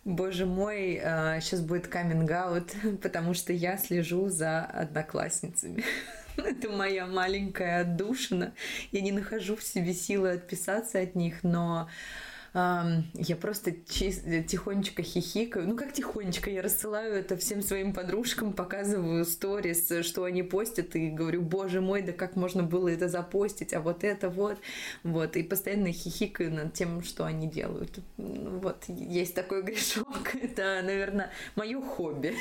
Боже 0.05 0.45
мой, 0.45 0.95
сейчас 1.41 1.59
а, 1.59 1.63
будет 1.63 1.87
каминг-аут, 1.87 2.71
потому 3.01 3.33
что 3.33 3.51
я 3.51 3.77
слежу 3.77 4.29
за 4.29 4.61
одноклассницами. 4.61 5.83
Это 6.37 6.69
моя 6.69 7.05
маленькая 7.07 7.81
отдушина. 7.81 8.53
Я 8.91 9.01
не 9.01 9.11
нахожу 9.11 9.55
в 9.55 9.63
себе 9.63 9.93
силы 9.93 10.31
отписаться 10.31 10.99
от 10.99 11.15
них, 11.15 11.43
но 11.43 11.89
я 12.53 13.35
просто 13.35 13.71
тихонечко 13.71 15.03
хихикаю. 15.03 15.67
Ну, 15.67 15.75
как 15.75 15.93
тихонечко, 15.93 16.49
я 16.49 16.61
рассылаю 16.61 17.13
это 17.15 17.37
всем 17.37 17.61
своим 17.61 17.93
подружкам, 17.93 18.53
показываю 18.53 19.25
сторис, 19.25 19.91
что 20.01 20.23
они 20.23 20.43
постят, 20.43 20.95
и 20.95 21.09
говорю, 21.09 21.41
боже 21.41 21.81
мой, 21.81 22.01
да 22.01 22.11
как 22.11 22.35
можно 22.35 22.63
было 22.63 22.89
это 22.89 23.07
запостить, 23.07 23.73
а 23.73 23.81
вот 23.81 24.03
это 24.03 24.29
вот. 24.29 24.57
Вот, 25.03 25.35
и 25.35 25.43
постоянно 25.43 25.91
хихикаю 25.91 26.51
над 26.53 26.73
тем, 26.73 27.03
что 27.03 27.25
они 27.25 27.47
делают. 27.47 27.99
Вот, 28.17 28.83
есть 28.87 29.35
такой 29.35 29.61
грешок. 29.61 30.35
Это, 30.41 30.81
наверное, 30.83 31.31
мое 31.55 31.81
хобби. 31.81 32.35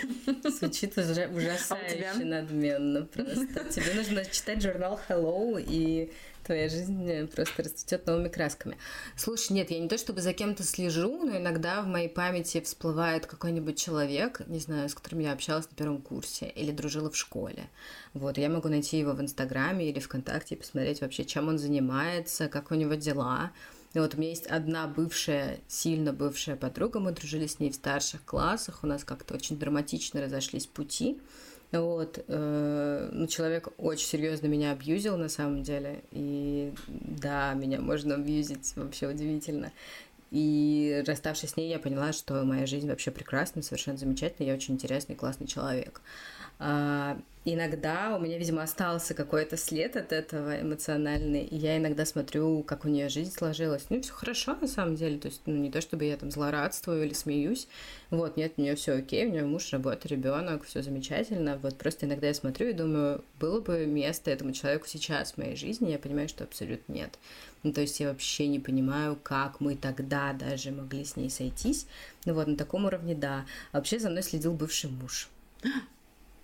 Звучит 0.44 0.96
ужасающе 0.98 2.22
а 2.22 2.24
надменно 2.24 3.02
просто. 3.02 3.64
Тебе 3.70 3.94
нужно 3.94 4.24
читать 4.24 4.62
журнал 4.62 4.98
Hello 5.08 5.62
и 5.64 6.10
твоя 6.48 6.70
жизнь 6.70 7.26
просто 7.26 7.62
расцветет 7.62 8.06
новыми 8.06 8.28
красками. 8.28 8.78
Слушай, 9.16 9.52
нет, 9.52 9.70
я 9.70 9.78
не 9.78 9.86
то 9.86 9.98
чтобы 9.98 10.22
за 10.22 10.32
кем-то 10.32 10.62
слежу, 10.64 11.22
но 11.22 11.36
иногда 11.36 11.82
в 11.82 11.86
моей 11.86 12.08
памяти 12.08 12.62
всплывает 12.62 13.26
какой-нибудь 13.26 13.78
человек, 13.78 14.40
не 14.46 14.58
знаю, 14.58 14.88
с 14.88 14.94
которым 14.94 15.20
я 15.20 15.32
общалась 15.32 15.68
на 15.70 15.76
первом 15.76 16.00
курсе 16.00 16.48
или 16.48 16.70
дружила 16.70 17.10
в 17.10 17.16
школе. 17.16 17.68
Вот, 18.14 18.38
я 18.38 18.48
могу 18.48 18.70
найти 18.70 18.98
его 18.98 19.12
в 19.12 19.20
Инстаграме 19.20 19.90
или 19.90 20.00
ВКонтакте 20.00 20.54
и 20.54 20.58
посмотреть 20.58 21.02
вообще, 21.02 21.26
чем 21.26 21.48
он 21.48 21.58
занимается, 21.58 22.48
как 22.48 22.70
у 22.70 22.74
него 22.74 22.94
дела. 22.94 23.52
И 23.92 23.98
вот 23.98 24.14
у 24.14 24.18
меня 24.18 24.30
есть 24.30 24.46
одна 24.46 24.86
бывшая, 24.86 25.60
сильно 25.68 26.14
бывшая 26.14 26.56
подруга, 26.56 26.98
мы 26.98 27.12
дружили 27.12 27.46
с 27.46 27.60
ней 27.60 27.70
в 27.70 27.74
старших 27.74 28.24
классах, 28.24 28.80
у 28.82 28.86
нас 28.86 29.04
как-то 29.04 29.34
очень 29.34 29.58
драматично 29.58 30.22
разошлись 30.22 30.66
пути. 30.66 31.20
Вот, 31.70 32.24
э, 32.26 33.08
ну, 33.12 33.26
человек 33.26 33.68
очень 33.76 34.06
серьезно 34.06 34.46
меня 34.46 34.72
абьюзил 34.72 35.16
на 35.18 35.28
самом 35.28 35.62
деле. 35.62 36.02
И 36.12 36.72
да, 36.88 37.52
меня 37.54 37.80
можно 37.80 38.14
абьюзить 38.14 38.72
вообще 38.76 39.08
удивительно. 39.08 39.70
И 40.30 41.02
расставшись 41.06 41.50
с 41.50 41.56
ней, 41.56 41.70
я 41.70 41.78
поняла, 41.78 42.12
что 42.12 42.42
моя 42.44 42.66
жизнь 42.66 42.88
вообще 42.88 43.10
прекрасна, 43.10 43.62
совершенно 43.62 43.96
замечательная, 43.96 44.50
я 44.50 44.54
очень 44.54 44.74
интересный, 44.74 45.14
классный 45.14 45.46
человек. 45.46 46.00
Иногда 47.50 48.14
у 48.14 48.20
меня, 48.20 48.36
видимо, 48.36 48.62
остался 48.62 49.14
какой-то 49.14 49.56
след 49.56 49.96
от 49.96 50.12
этого 50.12 50.60
эмоциональный, 50.60 51.44
и 51.44 51.56
я 51.56 51.78
иногда 51.78 52.04
смотрю, 52.04 52.62
как 52.62 52.84
у 52.84 52.88
нее 52.88 53.08
жизнь 53.08 53.32
сложилась. 53.32 53.86
Ну, 53.88 54.02
все 54.02 54.12
хорошо, 54.12 54.54
на 54.60 54.68
самом 54.68 54.96
деле, 54.96 55.18
то 55.18 55.28
есть, 55.28 55.40
ну, 55.46 55.56
не 55.56 55.70
то, 55.70 55.80
чтобы 55.80 56.04
я 56.04 56.18
там 56.18 56.30
злорадствую 56.30 57.06
или 57.06 57.14
смеюсь, 57.14 57.66
вот, 58.10 58.36
нет, 58.36 58.52
у 58.58 58.60
нее 58.60 58.74
все 58.74 58.96
окей, 58.96 59.24
у 59.24 59.30
нее 59.30 59.46
муж, 59.46 59.72
работа, 59.72 60.08
ребенок, 60.08 60.64
все 60.64 60.82
замечательно, 60.82 61.56
вот, 61.56 61.78
просто 61.78 62.04
иногда 62.04 62.26
я 62.26 62.34
смотрю 62.34 62.68
и 62.68 62.74
думаю, 62.74 63.24
было 63.40 63.62
бы 63.62 63.86
место 63.86 64.30
этому 64.30 64.52
человеку 64.52 64.86
сейчас 64.86 65.32
в 65.32 65.38
моей 65.38 65.56
жизни, 65.56 65.90
я 65.90 65.98
понимаю, 65.98 66.28
что 66.28 66.44
абсолютно 66.44 66.92
нет. 66.92 67.18
Ну, 67.62 67.72
то 67.72 67.80
есть 67.80 67.98
я 67.98 68.08
вообще 68.08 68.46
не 68.46 68.60
понимаю, 68.60 69.18
как 69.22 69.60
мы 69.60 69.74
тогда 69.74 70.34
даже 70.34 70.70
могли 70.70 71.02
с 71.02 71.16
ней 71.16 71.30
сойтись. 71.30 71.86
Ну 72.26 72.34
вот, 72.34 72.46
на 72.46 72.56
таком 72.56 72.84
уровне, 72.84 73.14
да. 73.14 73.46
А 73.72 73.78
вообще 73.78 73.98
за 73.98 74.10
мной 74.10 74.22
следил 74.22 74.52
бывший 74.52 74.90
муж. 74.90 75.28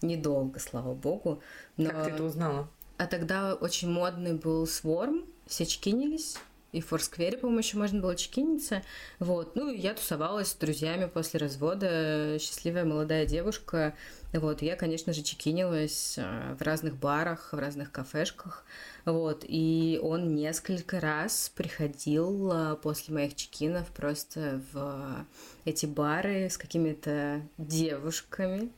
Недолго, 0.03 0.59
слава 0.59 0.95
богу. 0.95 1.41
Но... 1.77 1.91
Как 1.91 2.05
ты 2.05 2.11
это 2.11 2.25
узнала? 2.25 2.69
А 2.97 3.07
тогда 3.07 3.55
очень 3.55 3.91
модный 3.91 4.35
был 4.35 4.67
сворм, 4.67 5.25
все 5.47 5.67
чекинились, 5.67 6.37
и 6.75 6.81
в 6.81 6.89
Форсквере, 6.89 7.39
по-моему, 7.39 7.61
еще 7.61 7.77
можно 7.77 8.01
было 8.01 8.17
чекиниться. 8.17 8.83
Вот. 9.21 9.55
Ну, 9.55 9.73
я 9.73 9.95
тусовалась 9.95 10.49
с 10.49 10.55
друзьями 10.57 11.05
после 11.05 11.39
развода, 11.39 12.37
счастливая 12.41 12.85
молодая 12.85 13.27
девушка. 13.27 13.95
Вот. 14.33 14.61
Я, 14.61 14.75
конечно 14.75 15.13
же, 15.13 15.23
чекинилась 15.23 16.17
а, 16.19 16.57
в 16.57 16.63
разных 16.63 16.97
барах, 16.97 17.53
в 17.53 17.59
разных 17.61 17.93
кафешках. 17.93 18.65
Вот. 19.05 19.45
И 19.47 20.01
он 20.03 20.35
несколько 20.35 20.99
раз 20.99 21.53
приходил 21.55 22.51
а, 22.53 22.75
после 22.75 23.15
моих 23.15 23.37
чекинов 23.37 23.87
просто 23.91 24.61
в 24.73 25.27
эти 25.65 25.87
бары 25.87 26.51
с 26.51 26.59
какими-то 26.59 27.43
девушками, 27.57 28.69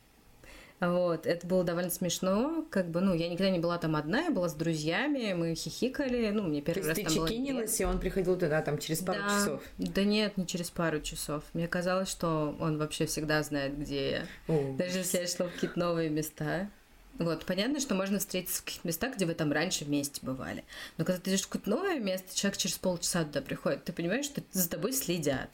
вот, 0.79 1.25
это 1.25 1.47
было 1.47 1.63
довольно 1.63 1.89
смешно, 1.89 2.63
как 2.69 2.89
бы, 2.89 3.01
ну, 3.01 3.15
я 3.15 3.29
никогда 3.29 3.49
не 3.49 3.57
была 3.57 3.79
там 3.79 3.95
одна, 3.95 4.21
я 4.21 4.31
была 4.31 4.47
с 4.47 4.53
друзьями, 4.53 5.33
мы 5.33 5.55
хихикали, 5.55 6.29
ну, 6.29 6.43
мне 6.43 6.61
первый 6.61 6.83
То 6.83 6.89
раз 6.89 6.97
есть 6.99 7.15
ты 7.15 7.15
чекинилась, 7.15 7.79
и 7.81 7.85
он 7.85 7.99
приходил 7.99 8.37
туда 8.37 8.61
там 8.61 8.77
через 8.77 8.99
пару 8.99 9.19
да, 9.19 9.29
часов? 9.29 9.63
Да 9.79 10.03
нет, 10.03 10.37
не 10.37 10.45
через 10.45 10.69
пару 10.69 11.01
часов. 11.01 11.43
Мне 11.53 11.67
казалось, 11.67 12.09
что 12.09 12.55
он 12.59 12.77
вообще 12.77 13.07
всегда 13.07 13.41
знает, 13.41 13.77
где 13.79 14.11
я. 14.11 14.25
О, 14.47 14.75
Даже 14.77 14.99
если 14.99 15.17
я 15.17 15.27
шла 15.27 15.47
в 15.47 15.53
какие-то 15.53 15.79
новые 15.79 16.09
места. 16.11 16.69
Вот, 17.17 17.45
понятно, 17.45 17.79
что 17.79 17.95
можно 17.95 18.19
встретиться 18.19 18.61
в 18.61 18.65
каких-то 18.65 18.87
местах, 18.87 19.15
где 19.15 19.25
вы 19.25 19.33
там 19.33 19.51
раньше 19.51 19.85
вместе 19.85 20.19
бывали. 20.23 20.63
Но 20.97 21.05
когда 21.05 21.19
ты 21.19 21.31
идешь 21.31 21.41
в 21.41 21.47
какое-то 21.47 21.71
новое 21.71 21.99
место, 21.99 22.37
человек 22.37 22.57
через 22.57 22.77
полчаса 22.77 23.23
туда 23.23 23.41
приходит, 23.41 23.83
ты 23.85 23.93
понимаешь, 23.93 24.25
что 24.25 24.43
за 24.51 24.69
тобой 24.69 24.93
следят. 24.93 25.49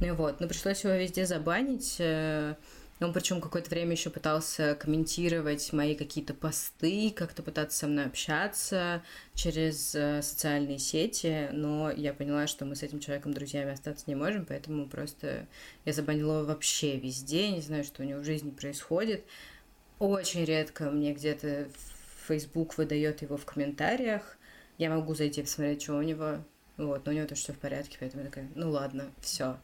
Ну 0.00 0.12
вот, 0.14 0.40
но 0.40 0.48
пришлось 0.48 0.82
его 0.82 0.94
везде 0.94 1.26
забанить. 1.26 2.00
Он 3.00 3.12
причем 3.12 3.40
какое-то 3.40 3.70
время 3.70 3.92
еще 3.92 4.08
пытался 4.08 4.76
комментировать 4.76 5.72
мои 5.72 5.96
какие-то 5.96 6.32
посты, 6.32 7.10
как-то 7.10 7.42
пытаться 7.42 7.78
со 7.78 7.86
мной 7.88 8.06
общаться 8.06 9.02
через 9.34 9.94
э, 9.96 10.22
социальные 10.22 10.78
сети, 10.78 11.48
но 11.52 11.90
я 11.90 12.14
поняла, 12.14 12.46
что 12.46 12.64
мы 12.64 12.76
с 12.76 12.84
этим 12.84 13.00
человеком 13.00 13.34
друзьями 13.34 13.72
остаться 13.72 14.04
не 14.06 14.14
можем, 14.14 14.46
поэтому 14.46 14.88
просто 14.88 15.48
я 15.84 15.92
забанила 15.92 16.38
его 16.38 16.46
вообще 16.46 16.96
везде, 16.96 17.50
не 17.50 17.60
знаю, 17.60 17.82
что 17.82 18.02
у 18.02 18.06
него 18.06 18.20
в 18.20 18.24
жизни 18.24 18.50
происходит. 18.50 19.24
Очень 19.98 20.44
редко 20.44 20.90
мне 20.90 21.12
где-то 21.12 21.68
Facebook 22.28 22.78
выдает 22.78 23.22
его 23.22 23.36
в 23.36 23.44
комментариях. 23.44 24.36
Я 24.78 24.90
могу 24.90 25.14
зайти 25.14 25.42
посмотреть, 25.42 25.82
что 25.82 25.94
у 25.94 26.02
него. 26.02 26.44
Вот, 26.76 27.06
но 27.06 27.12
у 27.12 27.14
него 27.14 27.26
тоже 27.26 27.40
все 27.42 27.52
в 27.52 27.58
порядке, 27.58 27.96
поэтому 28.00 28.24
я 28.24 28.30
такая, 28.30 28.48
ну 28.56 28.70
ладно, 28.70 29.12
все, 29.20 29.58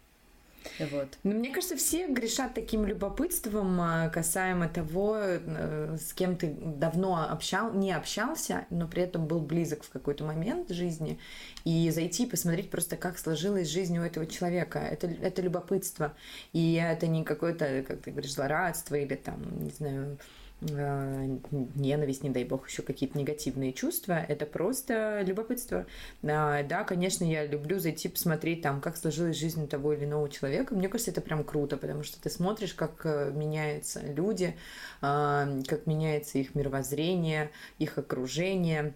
вот. 0.78 1.18
Ну, 1.22 1.32
мне 1.32 1.50
кажется, 1.50 1.76
все 1.76 2.06
грешат 2.06 2.54
таким 2.54 2.84
любопытством 2.84 3.80
а, 3.80 4.08
касаемо 4.08 4.68
того, 4.68 5.16
э, 5.18 5.96
с 5.98 6.12
кем 6.12 6.36
ты 6.36 6.54
давно 6.60 7.28
общал, 7.30 7.72
не 7.72 7.92
общался, 7.92 8.66
но 8.70 8.86
при 8.86 9.02
этом 9.02 9.26
был 9.26 9.40
близок 9.40 9.82
в 9.84 9.90
какой-то 9.90 10.24
момент 10.24 10.70
жизни, 10.70 11.18
и 11.64 11.90
зайти 11.90 12.24
и 12.24 12.30
посмотреть 12.30 12.70
просто, 12.70 12.96
как 12.96 13.18
сложилась 13.18 13.68
жизнь 13.68 13.98
у 13.98 14.02
этого 14.02 14.26
человека. 14.26 14.78
Это, 14.78 15.06
это 15.06 15.42
любопытство. 15.42 16.14
И 16.52 16.74
это 16.74 17.06
не 17.06 17.24
какое-то, 17.24 17.84
как 17.86 18.02
ты 18.02 18.10
говоришь, 18.10 18.34
злорадство 18.34 18.94
или 18.94 19.14
там, 19.14 19.62
не 19.62 19.70
знаю, 19.70 20.18
ненависть, 20.60 22.22
не 22.22 22.30
дай 22.30 22.44
бог, 22.44 22.68
еще 22.68 22.82
какие-то 22.82 23.18
негативные 23.18 23.72
чувства, 23.72 24.24
это 24.28 24.46
просто 24.46 25.22
любопытство. 25.22 25.86
А, 26.22 26.62
да, 26.62 26.84
конечно, 26.84 27.24
я 27.24 27.46
люблю 27.46 27.78
зайти 27.78 28.08
посмотреть 28.08 28.62
там, 28.62 28.80
как 28.80 28.96
сложилась 28.96 29.38
жизнь 29.38 29.68
того 29.68 29.92
или 29.92 30.04
иного 30.04 30.28
человека. 30.28 30.74
Мне 30.74 30.88
кажется, 30.88 31.10
это 31.10 31.20
прям 31.20 31.44
круто, 31.44 31.76
потому 31.76 32.02
что 32.02 32.20
ты 32.20 32.28
смотришь, 32.30 32.74
как 32.74 33.00
э, 33.04 33.32
меняются 33.34 34.00
люди, 34.00 34.54
а, 35.00 35.48
как 35.66 35.86
меняется 35.86 36.38
их 36.38 36.54
мировоззрение, 36.54 37.50
их 37.78 37.98
окружение 37.98 38.94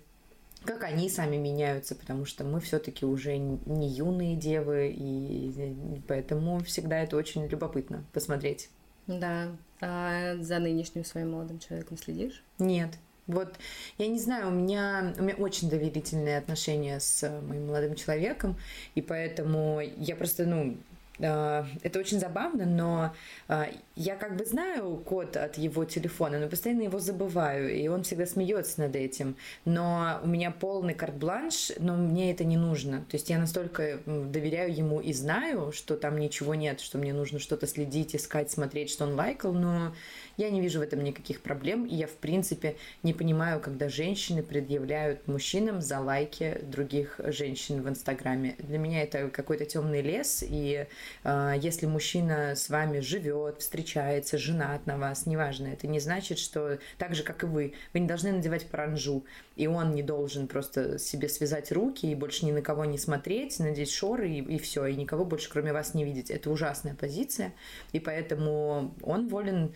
как 0.64 0.83
они 0.85 1.11
сами 1.11 1.37
меняются, 1.37 1.94
потому 1.94 2.24
что 2.24 2.42
мы 2.42 2.59
все-таки 2.59 3.05
уже 3.05 3.37
не 3.37 3.87
юные 3.87 4.35
девы, 4.35 4.94
и 4.96 6.00
поэтому 6.09 6.61
всегда 6.61 7.00
это 7.00 7.18
очень 7.18 7.46
любопытно 7.46 8.03
посмотреть. 8.14 8.70
Да. 9.07 9.48
А 9.87 10.37
за 10.40 10.59
нынешним 10.61 11.05
своим 11.05 11.33
молодым 11.33 11.59
человеком 11.59 11.99
следишь? 11.99 12.42
Нет. 12.59 12.90
Вот, 13.27 13.55
я 13.99 14.07
не 14.07 14.18
знаю, 14.18 14.49
у 14.49 14.51
меня, 14.51 15.14
у 15.18 15.23
меня 15.23 15.35
очень 15.37 15.68
доверительные 15.68 16.38
отношения 16.38 17.01
с 17.01 17.23
моим 17.49 17.66
молодым 17.66 17.94
человеком, 17.94 18.57
и 18.94 19.03
поэтому 19.03 19.81
я 19.81 20.14
просто, 20.16 20.44
ну, 20.44 20.77
это 21.18 21.98
очень 21.98 22.18
забавно, 22.18 22.66
но 22.66 23.14
а, 23.46 23.68
я 23.94 24.16
как 24.16 24.37
бы 24.37 24.44
знаю 24.44 24.96
код 24.96 25.37
от 25.37 25.57
его 25.59 25.85
телефона, 25.85 26.40
но 26.40 26.48
постоянно 26.48 26.83
его 26.83 26.98
забываю, 26.98 27.72
и 27.72 27.87
он 27.87 28.03
всегда 28.03 28.27
смеется 28.27 28.81
над 28.81 28.96
этим. 28.96 29.37
Но 29.64 30.20
у 30.24 30.27
меня 30.27 30.50
полный 30.50 30.94
карт-бланш, 30.94 31.72
но 31.79 31.94
мне 31.96 32.33
это 32.33 32.42
не 32.42 32.57
нужно. 32.57 33.05
То 33.09 33.16
есть 33.16 33.31
я 33.31 33.38
настолько 33.38 34.00
доверяю 34.07 34.74
ему 34.74 35.00
и 35.00 35.12
знаю, 35.12 35.70
что 35.70 35.96
там 35.96 36.18
ничего 36.18 36.55
нет, 36.55 36.81
что 36.81 36.98
мне 36.98 37.12
нужно 37.12 37.38
что-то 37.38 37.68
следить, 37.68 38.16
искать, 38.16 38.50
смотреть, 38.50 38.90
что 38.90 39.05
он 39.05 39.14
лайкал, 39.14 39.53
но 39.53 39.94
я 40.37 40.51
не 40.51 40.61
вижу 40.61 40.81
в 40.81 40.83
этом 40.83 41.03
никаких 41.03 41.40
проблем, 41.40 41.85
и 41.87 41.94
я, 41.94 42.07
в 42.07 42.14
принципе, 42.14 42.77
не 43.03 43.12
понимаю, 43.12 43.61
когда 43.61 43.88
женщины 43.88 44.42
предъявляют 44.42 45.27
мужчинам 45.29 45.81
за 45.81 46.01
лайки 46.01 46.61
других 46.62 47.20
женщин 47.27 47.83
в 47.83 47.88
Инстаграме. 47.88 48.57
Для 48.59 48.79
меня 48.79 49.03
это 49.03 49.29
какой-то 49.29 49.64
темный 49.64 50.03
лес, 50.03 50.44
и 50.47 50.87
э, 51.23 51.55
если 51.61 51.87
мужчина 51.87 52.55
с 52.55 52.68
вами 52.68 53.01
живет, 53.01 53.61
встречается, 53.61 54.38
женат 54.38 54.87
на 54.87 54.99
вас, 54.99 55.27
неважно, 55.27 55.68
это 55.68 55.87
не 55.87 56.01
значит, 56.01 56.38
что 56.38 56.79
так 56.99 57.14
же, 57.14 57.23
как 57.23 57.42
и 57.42 57.47
вы, 57.47 57.75
вы 57.92 58.01
не 58.01 58.07
должны 58.07 58.33
надевать 58.33 58.66
паранжу, 58.66 59.25
и 59.57 59.66
он 59.66 59.94
не 59.94 60.03
должен 60.03 60.49
просто 60.49 60.99
себе 60.99 61.29
связать 61.29 61.70
руки 61.73 62.07
и 62.11 62.14
больше 62.14 62.44
ни 62.47 62.53
на 62.53 62.62
кого 62.62 62.85
не 62.85 62.99
смотреть, 62.99 63.59
надеть 63.61 63.90
шоры 63.90 64.31
и, 64.31 64.38
и 64.40 64.59
все, 64.59 64.87
и 64.87 64.97
никого 64.97 65.25
больше 65.25 65.49
кроме 65.49 65.73
вас 65.73 65.94
не 65.94 66.05
видеть. 66.05 66.31
Это 66.31 66.51
ужасная 66.51 66.94
позиция, 66.94 67.53
и 67.92 68.01
поэтому 68.01 68.94
он 69.03 69.29
волен 69.29 69.75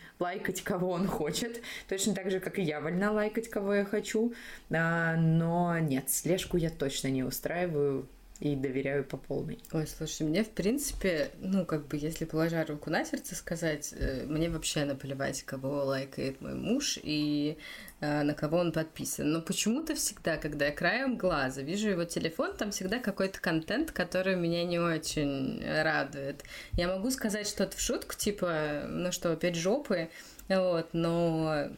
лайкать, 0.49 0.63
кого 0.63 0.91
он 0.91 1.07
хочет, 1.07 1.61
точно 1.89 2.15
так 2.15 2.31
же, 2.31 2.41
как 2.41 2.59
и 2.59 2.63
я 2.63 2.81
вольна 2.81 3.13
лайкать, 3.13 3.49
кого 3.49 3.75
я 3.75 3.85
хочу, 3.85 4.33
а, 4.71 5.17
но 5.17 5.79
нет, 5.79 6.11
слежку 6.11 6.57
я 6.57 6.71
точно 6.71 7.09
не 7.09 7.23
устраиваю, 7.23 8.09
и 8.41 8.55
доверяю 8.55 9.05
по 9.05 9.17
полной. 9.17 9.59
Ой, 9.73 9.87
слушай, 9.87 10.23
мне, 10.23 10.45
в 10.45 10.51
принципе, 10.51 11.31
ну, 11.41 11.67
как 11.67 11.89
бы, 11.89 11.97
если 11.97 12.25
положа 12.25 12.65
руку 12.65 12.89
на 12.89 13.05
сердце 13.05 13.35
сказать, 13.35 13.93
э, 13.97 14.27
мне 14.27 14.49
вообще 14.49 14.85
наплевать, 14.85 15.43
кого 15.43 15.85
лайкает 15.85 16.41
мой 16.41 16.55
муж 16.55 17.01
и 17.03 17.59
э, 18.01 18.23
на 18.23 18.35
кого 18.35 18.59
он 18.59 18.71
подписан. 18.71 19.33
Но 19.33 19.43
почему-то 19.43 19.97
всегда, 19.97 20.37
когда 20.37 20.67
я 20.67 20.73
краем 20.73 21.17
глаза 21.17 21.63
вижу 21.63 21.89
его 21.89 22.05
телефон, 22.05 22.57
там 22.57 22.71
всегда 22.71 23.01
какой-то 23.01 23.41
контент, 23.41 23.91
который 23.91 24.37
меня 24.37 24.65
не 24.65 24.79
очень 24.79 25.61
радует. 25.65 26.45
Я 26.75 26.87
могу 26.87 27.11
сказать 27.11 27.49
что-то 27.49 27.77
в 27.77 27.81
шутку, 27.81 28.15
типа, 28.15 28.85
ну 28.89 29.11
что, 29.11 29.33
опять 29.33 29.57
жопы, 29.57 30.11
вот, 30.49 30.89
но 30.93 31.69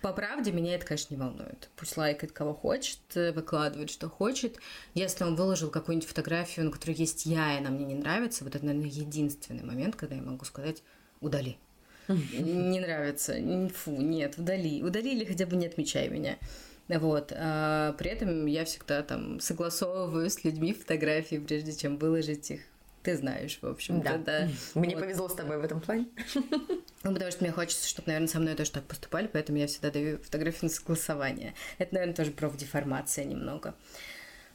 по 0.00 0.12
правде, 0.12 0.52
меня 0.52 0.74
это, 0.74 0.86
конечно, 0.86 1.14
не 1.14 1.20
волнует. 1.20 1.68
Пусть 1.76 1.96
лайкает 1.96 2.32
кого 2.32 2.54
хочет, 2.54 2.98
выкладывает, 3.14 3.90
что 3.90 4.08
хочет. 4.08 4.56
Если 4.94 5.24
он 5.24 5.36
выложил 5.36 5.70
какую-нибудь 5.70 6.08
фотографию, 6.08 6.66
на 6.66 6.70
которой 6.70 6.94
есть 6.94 7.26
я, 7.26 7.54
и 7.54 7.58
она 7.58 7.70
мне 7.70 7.84
не 7.84 7.94
нравится, 7.94 8.44
вот 8.44 8.54
это, 8.54 8.64
наверное, 8.64 8.90
единственный 8.90 9.64
момент, 9.64 9.96
когда 9.96 10.16
я 10.16 10.22
могу 10.22 10.44
сказать 10.44 10.82
«удали». 11.20 11.58
Не 12.08 12.78
нравится. 12.78 13.34
Фу, 13.74 13.90
нет, 13.90 14.38
удали. 14.38 14.80
Удали 14.80 15.12
или 15.12 15.24
хотя 15.24 15.44
бы 15.44 15.56
не 15.56 15.66
отмечай 15.66 16.08
меня. 16.08 16.38
Вот. 16.86 17.32
А 17.34 17.94
при 17.94 18.10
этом 18.10 18.46
я 18.46 18.64
всегда 18.64 19.02
там 19.02 19.40
согласовываю 19.40 20.30
с 20.30 20.44
людьми 20.44 20.72
фотографии, 20.72 21.36
прежде 21.36 21.72
чем 21.72 21.98
выложить 21.98 22.50
их 22.52 22.60
ты 23.02 23.16
знаешь, 23.16 23.60
в 23.62 23.66
общем 23.68 24.00
да. 24.00 24.18
да. 24.18 24.48
Мне 24.74 24.96
вот. 24.96 25.04
повезло 25.04 25.28
с 25.28 25.34
тобой 25.34 25.58
в 25.58 25.64
этом 25.64 25.80
плане. 25.80 26.06
Ну, 27.02 27.12
потому 27.12 27.30
что 27.30 27.44
мне 27.44 27.52
хочется, 27.52 27.88
чтобы, 27.88 28.08
наверное, 28.08 28.28
со 28.28 28.40
мной 28.40 28.54
тоже 28.54 28.72
так 28.72 28.84
поступали, 28.84 29.26
поэтому 29.26 29.58
я 29.58 29.66
всегда 29.66 29.90
даю 29.90 30.18
фотографию 30.18 30.64
на 30.64 30.68
согласование. 30.70 31.54
Это, 31.78 31.94
наверное, 31.94 32.16
тоже 32.16 32.30
профдеформация 32.30 33.24
немного. 33.24 33.74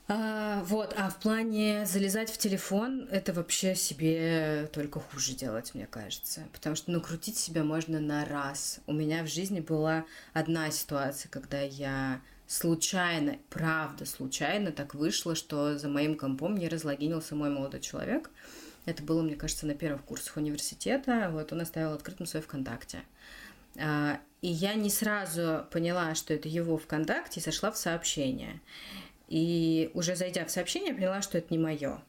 А, 0.07 0.61
вот, 0.65 0.93
а 0.97 1.09
в 1.09 1.19
плане 1.19 1.85
залезать 1.85 2.29
в 2.29 2.37
телефон, 2.37 3.07
это 3.11 3.31
вообще 3.31 3.75
себе 3.75 4.69
только 4.73 4.99
хуже 4.99 5.33
делать, 5.33 5.73
мне 5.73 5.87
кажется. 5.87 6.41
Потому 6.51 6.75
что 6.75 6.91
накрутить 6.91 7.37
себя 7.37 7.63
можно 7.63 8.01
на 8.01 8.25
раз. 8.25 8.79
У 8.87 8.93
меня 8.93 9.23
в 9.23 9.27
жизни 9.27 9.61
была 9.61 10.03
одна 10.33 10.69
ситуация, 10.71 11.29
когда 11.29 11.61
я 11.61 12.19
случайно, 12.45 13.37
правда 13.49 14.05
случайно 14.05 14.73
так 14.73 14.95
вышло, 14.95 15.35
что 15.35 15.77
за 15.77 15.87
моим 15.87 16.17
компом 16.17 16.57
не 16.57 16.67
разлогинился 16.67 17.33
мой 17.33 17.49
молодой 17.49 17.79
человек. 17.79 18.29
Это 18.85 19.03
было, 19.03 19.21
мне 19.21 19.35
кажется, 19.35 19.67
на 19.67 19.75
первых 19.75 20.03
курсах 20.03 20.37
университета. 20.37 21.29
Вот 21.31 21.53
он 21.53 21.61
оставил 21.61 21.93
открытым 21.93 22.25
свой 22.25 22.41
ВКонтакте. 22.41 23.03
А, 23.79 24.19
и 24.41 24.47
я 24.47 24.73
не 24.73 24.89
сразу 24.89 25.65
поняла, 25.71 26.15
что 26.15 26.33
это 26.33 26.47
его 26.47 26.77
ВКонтакте, 26.77 27.39
и 27.39 27.43
сошла 27.43 27.71
в 27.71 27.77
сообщение. 27.77 28.59
И 29.27 29.91
уже 29.93 30.15
зайдя 30.15 30.45
в 30.45 30.51
сообщение, 30.51 30.93
поняла, 30.93 31.21
что 31.21 31.37
это 31.37 31.47
не 31.51 31.59
мое. 31.59 32.01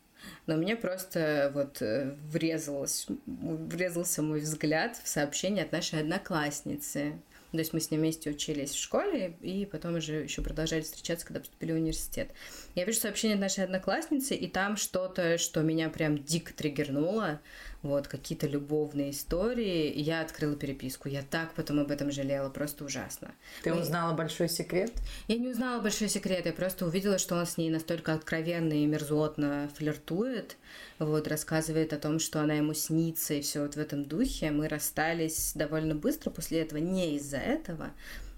Но 0.47 0.57
мне 0.57 0.77
просто 0.77 1.51
вот 1.55 1.83
э, 1.83 2.15
врезалось, 2.29 3.07
врезался 3.27 4.23
мой 4.23 4.41
взгляд 4.41 4.97
в 5.03 5.09
сообщение 5.09 5.65
от 5.65 5.73
нашей 5.73 6.01
одноклассницы, 6.01 7.21
то 7.53 7.59
есть 7.59 7.73
мы 7.73 7.81
с 7.81 7.91
ним 7.91 8.01
вместе 8.01 8.31
учились 8.31 8.71
в 8.71 8.81
школе, 8.81 9.37
и 9.43 9.67
потом 9.67 9.97
уже 9.97 10.23
еще 10.23 10.43
продолжали 10.43 10.81
встречаться, 10.81 11.27
когда 11.27 11.41
поступили 11.41 11.73
в 11.73 11.77
университет. 11.77 12.31
Я 12.75 12.85
вижу 12.85 12.99
сообщение 12.99 13.35
от 13.35 13.43
нашей 13.43 13.65
одноклассницы, 13.65 14.35
и 14.35 14.49
там 14.49 14.77
что-то, 14.77 15.37
что 15.37 15.61
меня 15.61 15.91
прям 15.91 16.19
дико 16.19 16.55
триггернуло, 16.55 17.41
вот, 17.83 18.09
какие-то 18.09 18.47
любовные 18.47 19.11
истории. 19.11 19.91
И 19.91 20.01
я 20.01 20.21
открыла 20.21 20.57
переписку. 20.57 21.09
Я 21.09 21.23
так 21.23 21.53
потом 21.55 21.81
об 21.81 21.91
этом 21.91 22.11
жалела, 22.11 22.49
просто 22.49 22.85
ужасно. 22.85 23.33
Ты 23.63 23.75
Мы... 23.75 23.81
узнала 23.81 24.15
большой 24.15 24.49
секрет? 24.49 24.93
Я 25.29 25.37
не 25.37 25.49
узнала 25.49 25.81
большой 25.81 26.09
секрет, 26.09 26.47
я 26.47 26.53
просто 26.53 26.87
увидела, 26.87 27.19
что 27.19 27.37
он 27.37 27.47
с 27.47 27.57
ней 27.57 27.71
настолько 27.71 28.15
откровенно 28.15 28.73
и 28.73 28.87
мерзотно 28.87 29.69
флиртует, 29.77 30.57
вот, 30.99 31.27
рассказывает 31.29 31.93
о 31.93 31.99
том, 31.99 32.19
что 32.19 32.41
она 32.41 32.55
ему 32.55 32.75
снится, 32.75 33.35
и 33.35 33.41
все 33.41 33.63
вот 33.63 33.75
в 33.75 33.79
этом 33.79 34.05
духе. 34.05 34.51
Мы 34.51 34.69
расстались 34.69 35.53
довольно 35.55 35.95
быстро 35.95 36.31
после 36.31 36.61
этого, 36.61 36.79
не 36.79 37.17
из-за 37.17 37.39
этого, 37.39 37.91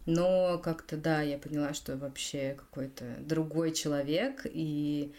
но 0.07 0.59
как-то, 0.59 0.96
да, 0.96 1.22
я 1.22 1.38
поняла, 1.38 1.74
что 1.74 1.96
вообще 1.96 2.54
какой-то 2.59 3.04
другой 3.20 3.72
человек, 3.72 4.42
и 4.44 5.12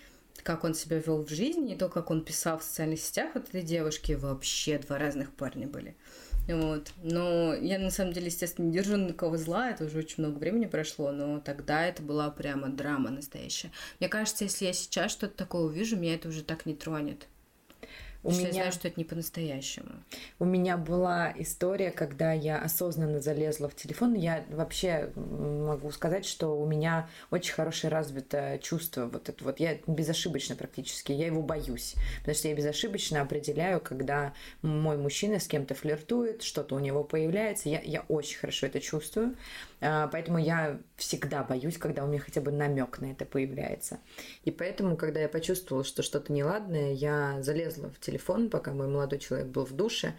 как 0.46 0.64
он 0.64 0.76
себя 0.76 1.00
вел 1.00 1.26
в 1.26 1.30
жизни, 1.30 1.74
и 1.74 1.76
то, 1.76 1.90
как 1.90 2.12
он 2.12 2.24
писал 2.24 2.60
в 2.60 2.64
социальных 2.64 3.00
сетях 3.00 3.32
вот 3.34 3.50
этой 3.50 3.64
девушки, 3.64 4.12
вообще 4.12 4.78
два 4.78 5.00
разных 5.00 5.34
парня 5.34 5.68
были. 5.68 5.96
Вот. 6.48 6.92
Но 7.02 7.56
я 7.56 7.80
на 7.80 7.90
самом 7.90 8.14
деле, 8.14 8.28
естественно, 8.28 8.68
не 8.68 8.72
держу 8.72 8.96
на 8.96 9.12
кого 9.12 9.38
зла, 9.38 9.72
это 9.72 9.86
уже 9.86 9.98
очень 9.98 10.24
много 10.24 10.38
времени 10.38 10.68
прошло, 10.68 11.12
но 11.12 11.40
тогда 11.40 11.88
это 11.88 12.04
была 12.04 12.30
прямо 12.30 12.70
драма 12.70 13.10
настоящая. 13.10 13.72
Мне 14.00 14.08
кажется, 14.08 14.44
если 14.44 14.66
я 14.66 14.74
сейчас 14.74 15.12
что-то 15.12 15.36
такое 15.36 15.64
увижу, 15.64 15.98
меня 15.98 16.14
это 16.14 16.30
уже 16.30 16.44
так 16.44 16.68
не 16.68 16.76
тронет. 16.76 17.28
У 18.26 18.32
меня... 18.32 18.48
Я 18.48 18.54
знаю, 18.54 18.72
что 18.72 18.88
это 18.88 19.00
не 19.00 19.04
по-настоящему. 19.04 19.92
У 20.40 20.46
меня 20.46 20.78
была 20.78 21.32
история, 21.38 21.92
когда 21.92 22.34
я 22.34 22.58
осознанно 22.58 23.22
залезла 23.22 23.70
в 23.70 23.76
телефон. 23.76 24.16
Я 24.16 24.44
вообще 24.50 25.12
могу 25.16 25.92
сказать, 25.92 26.26
что 26.26 26.60
у 26.60 26.66
меня 26.66 27.08
очень 27.30 27.54
хорошее 27.54 27.92
развитое 27.92 28.58
чувство. 28.58 29.06
Вот 29.06 29.30
это 29.30 29.44
вот. 29.44 29.60
Я 29.60 29.78
безошибочно 29.86 30.56
практически. 30.56 31.12
Я 31.12 31.28
его 31.28 31.44
боюсь. 31.44 31.94
Потому 32.20 32.36
что 32.36 32.48
я 32.48 32.56
безошибочно 32.56 33.22
определяю, 33.22 33.80
когда 33.80 34.34
мой 34.64 34.98
мужчина 34.98 35.40
с 35.40 35.48
кем-то 35.48 35.76
флиртует, 35.76 36.42
что-то 36.42 36.76
у 36.76 36.80
него 36.80 37.04
появляется. 37.04 37.70
Я, 37.70 37.80
я 37.82 38.02
очень 38.08 38.40
хорошо 38.40 38.66
это 38.66 38.82
чувствую. 38.82 39.36
А, 39.88 40.08
поэтому 40.08 40.40
я 40.40 40.80
всегда 40.96 41.44
боюсь, 41.44 41.78
когда 41.78 42.04
у 42.04 42.08
меня 42.08 42.20
хотя 42.20 42.42
бы 42.42 42.52
намек 42.52 43.00
на 43.00 43.12
это 43.12 43.26
появляется. 43.26 44.00
И 44.44 44.52
поэтому, 44.52 44.98
когда 44.98 45.20
я 45.20 45.30
почувствовала, 45.30 45.84
что 45.84 46.02
что-то 46.02 46.34
неладное, 46.34 46.94
я 46.94 47.42
залезла 47.44 47.90
в 47.90 48.00
телефон, 48.00 48.50
пока 48.50 48.74
мой 48.74 48.88
молодой 48.88 49.20
человек 49.20 49.48
был 49.48 49.66
в 49.66 49.74
душе, 49.74 50.16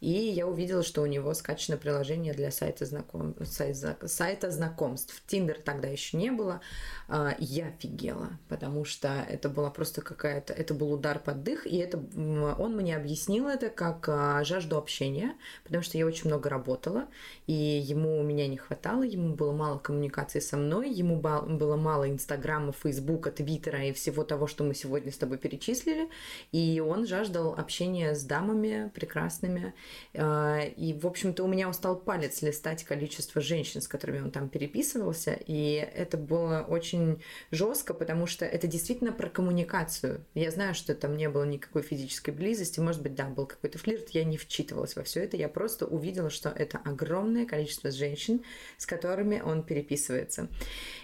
и 0.00 0.10
я 0.10 0.46
увидела, 0.46 0.82
что 0.82 1.02
у 1.02 1.06
него 1.06 1.34
скачано 1.34 1.76
приложение 1.76 2.32
для 2.32 2.50
сайта, 2.50 2.86
знаком... 2.86 3.34
сайта 3.44 4.50
знакомств. 4.50 5.22
Тиндер 5.26 5.58
тогда 5.62 5.88
еще 5.88 6.16
не 6.16 6.30
было. 6.30 6.60
А, 7.08 7.34
я 7.38 7.66
офигела, 7.66 8.38
потому 8.48 8.84
что 8.84 9.08
это 9.28 9.48
была 9.48 9.70
просто 9.70 10.00
какая-то... 10.00 10.52
Это 10.52 10.72
был 10.72 10.92
удар 10.92 11.18
под 11.18 11.42
дых, 11.42 11.66
и 11.66 11.76
это... 11.76 11.98
он 11.98 12.76
мне 12.76 12.96
объяснил 12.96 13.48
это 13.48 13.68
как 13.68 14.08
а, 14.08 14.42
жажду 14.44 14.78
общения, 14.78 15.34
потому 15.64 15.82
что 15.82 15.98
я 15.98 16.06
очень 16.06 16.28
много 16.28 16.48
работала, 16.48 17.06
и 17.46 17.52
ему 17.52 18.18
у 18.18 18.22
меня 18.22 18.48
не 18.48 18.56
хватало, 18.56 19.02
ему 19.02 19.34
было 19.34 19.52
мало 19.52 19.78
коммуникации 19.78 20.40
со 20.40 20.56
мной, 20.56 20.90
ему 20.90 21.20
было 21.20 21.76
мало 21.76 22.08
Инстаграма, 22.08 22.72
Фейсбука, 22.72 23.30
Твиттера 23.30 23.84
и 23.84 23.92
всего 23.92 24.24
того, 24.24 24.46
что 24.46 24.64
мы 24.64 24.74
сегодня 24.74 25.12
с 25.12 25.18
тобой 25.18 25.38
перечислили, 25.38 26.08
и 26.52 26.80
он 26.80 27.06
жаждал 27.06 27.54
общения 27.54 28.14
с 28.14 28.22
дамами 28.22 28.90
прекрасными, 28.94 29.74
и, 30.12 30.98
в 31.00 31.06
общем-то, 31.06 31.44
у 31.44 31.48
меня 31.48 31.68
устал 31.68 31.96
палец 31.96 32.42
листать 32.42 32.84
количество 32.84 33.40
женщин, 33.40 33.80
с 33.80 33.88
которыми 33.88 34.20
он 34.20 34.30
там 34.30 34.48
переписывался. 34.48 35.38
И 35.46 35.74
это 35.94 36.16
было 36.16 36.64
очень 36.68 37.22
жестко, 37.50 37.94
потому 37.94 38.26
что 38.26 38.44
это 38.44 38.66
действительно 38.66 39.12
про 39.12 39.28
коммуникацию. 39.28 40.24
Я 40.34 40.50
знаю, 40.50 40.74
что 40.74 40.94
там 40.94 41.16
не 41.16 41.28
было 41.28 41.44
никакой 41.44 41.82
физической 41.82 42.30
близости. 42.30 42.80
Может 42.80 43.02
быть, 43.02 43.14
да, 43.14 43.26
был 43.26 43.46
какой-то 43.46 43.78
флирт. 43.78 44.10
Я 44.10 44.24
не 44.24 44.36
вчитывалась 44.36 44.96
во 44.96 45.02
все 45.02 45.22
это. 45.22 45.36
Я 45.36 45.48
просто 45.48 45.86
увидела, 45.86 46.30
что 46.30 46.48
это 46.48 46.78
огромное 46.84 47.46
количество 47.46 47.90
женщин, 47.90 48.42
с 48.76 48.86
которыми 48.86 49.40
он 49.40 49.62
переписывается. 49.62 50.48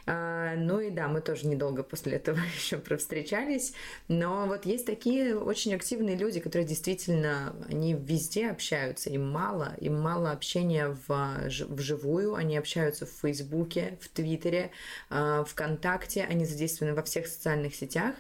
А, 0.07 0.55
ну 0.57 0.81
и 0.81 0.91
да, 0.91 1.09
мы 1.09 1.21
тоже 1.21 1.47
недолго 1.47 1.83
после 1.83 2.13
этого 2.13 2.39
еще 2.57 2.81
встречались, 2.97 3.73
но 4.09 4.47
вот 4.47 4.67
есть 4.67 4.87
такие 4.87 5.37
очень 5.37 5.75
активные 5.75 6.17
люди, 6.17 6.41
которые 6.41 6.67
действительно, 6.67 7.55
они 7.69 7.95
везде 7.95 8.51
общаются, 8.51 8.76
им 9.07 9.31
мало, 9.31 9.75
им 9.81 10.01
мало 10.01 10.31
общения 10.33 10.97
в, 11.07 11.49
вживую, 11.69 12.35
они 12.35 12.57
общаются 12.57 13.07
в 13.07 13.11
Фейсбуке, 13.11 13.99
в 14.01 14.09
Твиттере, 14.09 14.71
а, 15.11 15.45
ВКонтакте, 15.45 16.25
они 16.25 16.45
задействованы 16.45 16.95
во 16.95 17.03
всех 17.03 17.27
социальных 17.27 17.75
сетях, 17.75 18.15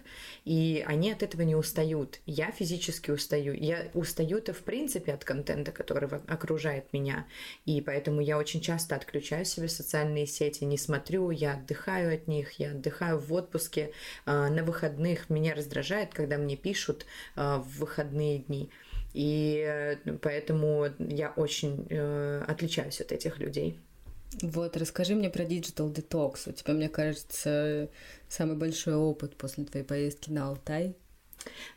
и 0.45 0.85
они 0.87 1.13
от 1.13 1.23
этого 1.23 1.43
не 1.43 1.55
устают. 1.55 2.21
Я 2.27 2.51
физически 2.51 3.11
устаю. 3.11 3.53
Я 3.55 3.89
устаю-то 3.95 4.53
в 4.53 4.61
принципе 4.61 5.13
от 5.15 5.25
контента, 5.25 5.73
который 5.73 6.09
окружает 6.27 6.93
меня, 6.93 7.27
и 7.65 7.81
поэтому 7.81 8.21
я 8.21 8.39
очень 8.39 8.61
часто 8.61 8.97
отключаю 8.97 9.45
себе 9.45 9.69
социальные 9.69 10.27
сети, 10.27 10.65
не 10.65 10.79
смотрю, 10.79 11.31
я 11.31 11.55
отдыхаю 11.55 12.15
от 12.15 12.29
них, 12.29 12.53
я 12.53 12.71
отдыхаю 12.71 13.19
в 13.19 13.33
отпуске, 13.33 13.93
а, 14.25 14.49
на 14.49 14.63
выходных. 14.63 15.31
Меня 15.31 15.55
раздражает, 15.55 16.13
когда 16.15 16.39
мне 16.39 16.57
пишут 16.57 17.07
а, 17.35 17.59
в 17.59 17.79
выходные 17.79 18.39
дни. 18.39 18.71
И 19.17 19.65
э, 19.67 19.97
поэтому 20.21 20.89
я 20.99 21.33
очень 21.37 21.87
э, 21.89 22.45
отличаюсь 22.47 23.01
от 23.01 23.13
этих 23.13 23.39
людей. 23.39 23.81
Вот, 24.43 24.77
расскажи 24.77 25.15
мне 25.15 25.31
про 25.31 25.45
Digital 25.45 25.91
Detox. 25.91 26.51
У 26.51 26.53
тебя, 26.53 26.75
мне 26.75 26.91
кажется, 26.91 27.89
самый 28.29 28.57
большой 28.57 28.95
опыт 28.95 29.35
после 29.37 29.65
твоей 29.65 29.87
поездки 29.87 30.29
на 30.29 30.49
Алтай. 30.49 30.97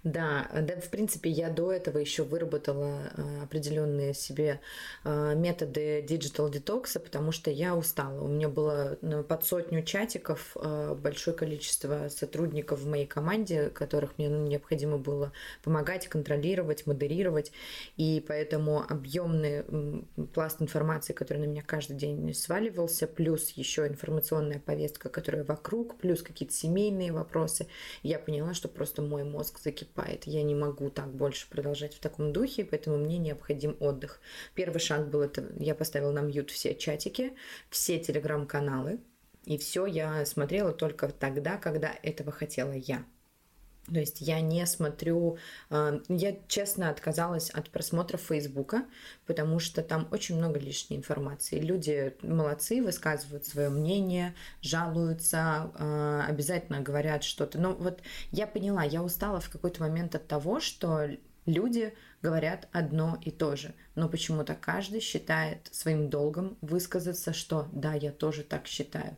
Да, 0.03 0.49
да, 0.53 0.79
в 0.79 0.89
принципе, 0.89 1.29
я 1.29 1.49
до 1.49 1.71
этого 1.71 1.97
еще 1.97 2.23
выработала 2.23 3.11
а, 3.15 3.43
определенные 3.43 4.13
себе 4.13 4.59
а, 5.03 5.33
методы 5.33 6.01
digital 6.01 6.49
детокса, 6.51 6.99
потому 6.99 7.31
что 7.31 7.51
я 7.51 7.75
устала. 7.75 8.21
У 8.21 8.27
меня 8.27 8.49
было 8.49 8.97
ну, 9.01 9.23
под 9.23 9.45
сотню 9.45 9.83
чатиков, 9.83 10.55
большое 11.01 11.35
количество 11.35 12.09
сотрудников 12.09 12.79
в 12.79 12.87
моей 12.87 13.05
команде, 13.05 13.69
которых 13.69 14.17
мне 14.17 14.29
ну, 14.29 14.47
необходимо 14.47 14.97
было 14.97 15.31
помогать, 15.63 16.07
контролировать, 16.07 16.85
модерировать, 16.87 17.51
и 17.97 18.23
поэтому 18.27 18.83
объемный 18.87 19.63
пласт 20.33 20.61
информации, 20.61 21.13
который 21.13 21.39
на 21.39 21.45
меня 21.45 21.61
каждый 21.61 21.97
день 21.97 22.33
сваливался, 22.33 23.07
плюс 23.07 23.49
еще 23.51 23.87
информационная 23.87 24.59
повестка, 24.59 25.09
которая 25.09 25.43
вокруг, 25.43 25.97
плюс 25.97 26.21
какие-то 26.21 26.53
семейные 26.53 27.11
вопросы, 27.11 27.67
я 28.03 28.19
поняла, 28.19 28.53
что 28.53 28.67
просто 28.67 29.01
мой 29.01 29.23
мозг 29.23 29.58
закипает. 29.61 30.25
Я 30.25 30.43
не 30.43 30.55
могу 30.55 30.89
так 30.89 31.13
больше 31.13 31.49
продолжать 31.49 31.95
в 31.95 31.99
таком 31.99 32.33
духе, 32.33 32.65
поэтому 32.65 32.97
мне 32.97 33.17
необходим 33.17 33.77
отдых. 33.79 34.21
Первый 34.55 34.79
шаг 34.79 35.09
был 35.09 35.21
это, 35.21 35.45
я 35.59 35.75
поставила 35.75 36.11
на 36.11 36.21
мьют 36.21 36.51
все 36.51 36.75
чатики, 36.75 37.33
все 37.69 37.99
телеграм-каналы, 37.99 38.99
и 39.45 39.57
все 39.57 39.85
я 39.85 40.25
смотрела 40.25 40.71
только 40.71 41.09
тогда, 41.09 41.57
когда 41.57 41.93
этого 42.03 42.31
хотела 42.31 42.73
я. 42.73 43.05
То 43.91 43.99
есть 43.99 44.21
я 44.21 44.41
не 44.41 44.65
смотрю, 44.65 45.37
а, 45.69 45.99
я 46.07 46.35
честно 46.47 46.89
отказалась 46.89 47.49
от 47.49 47.69
просмотра 47.69 48.17
Фейсбука, 48.17 48.85
потому 49.25 49.59
что 49.59 49.81
там 49.81 50.07
очень 50.11 50.37
много 50.37 50.59
лишней 50.59 50.97
информации. 50.97 51.59
Люди 51.59 52.15
молодцы, 52.21 52.81
высказывают 52.81 53.45
свое 53.45 53.69
мнение, 53.69 54.35
жалуются, 54.61 55.71
а, 55.75 56.25
обязательно 56.27 56.81
говорят 56.81 57.23
что-то. 57.23 57.59
Но 57.59 57.73
вот 57.73 58.01
я 58.31 58.47
поняла, 58.47 58.83
я 58.83 59.03
устала 59.03 59.39
в 59.39 59.49
какой-то 59.49 59.81
момент 59.81 60.15
от 60.15 60.27
того, 60.27 60.59
что 60.59 61.09
люди 61.45 61.93
говорят 62.21 62.67
одно 62.71 63.17
и 63.21 63.31
то 63.31 63.55
же 63.55 63.73
но 63.99 64.07
почему-то 64.07 64.55
каждый 64.55 65.01
считает 65.01 65.67
своим 65.71 66.09
долгом 66.09 66.57
высказаться, 66.61 67.33
что 67.33 67.67
да, 67.73 67.93
я 67.93 68.11
тоже 68.11 68.43
так 68.43 68.65
считаю. 68.65 69.17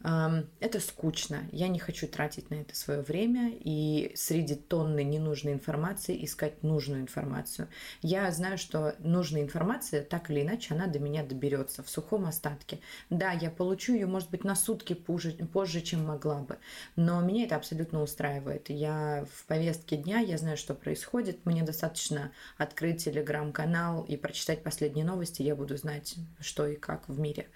Это 0.00 0.80
скучно, 0.80 1.44
я 1.52 1.68
не 1.68 1.78
хочу 1.78 2.08
тратить 2.08 2.50
на 2.50 2.54
это 2.54 2.74
свое 2.74 3.02
время 3.02 3.52
и 3.60 4.12
среди 4.16 4.56
тонны 4.56 5.04
ненужной 5.04 5.52
информации 5.52 6.24
искать 6.24 6.62
нужную 6.62 7.02
информацию. 7.02 7.68
Я 8.00 8.32
знаю, 8.32 8.58
что 8.58 8.96
нужная 8.98 9.42
информация, 9.42 10.02
так 10.02 10.30
или 10.30 10.42
иначе, 10.42 10.74
она 10.74 10.86
до 10.86 10.98
меня 10.98 11.22
доберется 11.22 11.82
в 11.82 11.90
сухом 11.90 12.24
остатке. 12.24 12.80
Да, 13.10 13.32
я 13.32 13.50
получу 13.50 13.92
ее, 13.92 14.06
может 14.06 14.30
быть, 14.30 14.44
на 14.44 14.56
сутки 14.56 14.94
позже, 14.94 15.32
позже, 15.52 15.82
чем 15.82 16.04
могла 16.06 16.40
бы, 16.40 16.58
но 16.96 17.20
меня 17.20 17.44
это 17.44 17.56
абсолютно 17.56 18.02
устраивает. 18.02 18.70
Я 18.70 19.26
в 19.32 19.44
повестке 19.46 19.96
дня, 19.98 20.18
я 20.18 20.38
знаю, 20.38 20.56
что 20.56 20.74
происходит, 20.74 21.44
мне 21.44 21.62
достаточно 21.62 22.32
открыть 22.56 23.04
телеграм-канал 23.04 24.04
и 24.04 24.16
прочитать 24.16 24.62
последние 24.62 25.04
новости, 25.04 25.42
я 25.42 25.56
буду 25.56 25.76
знать, 25.76 26.16
что 26.40 26.66
и 26.66 26.76
как 26.76 27.08
в 27.08 27.18
мире. 27.18 27.48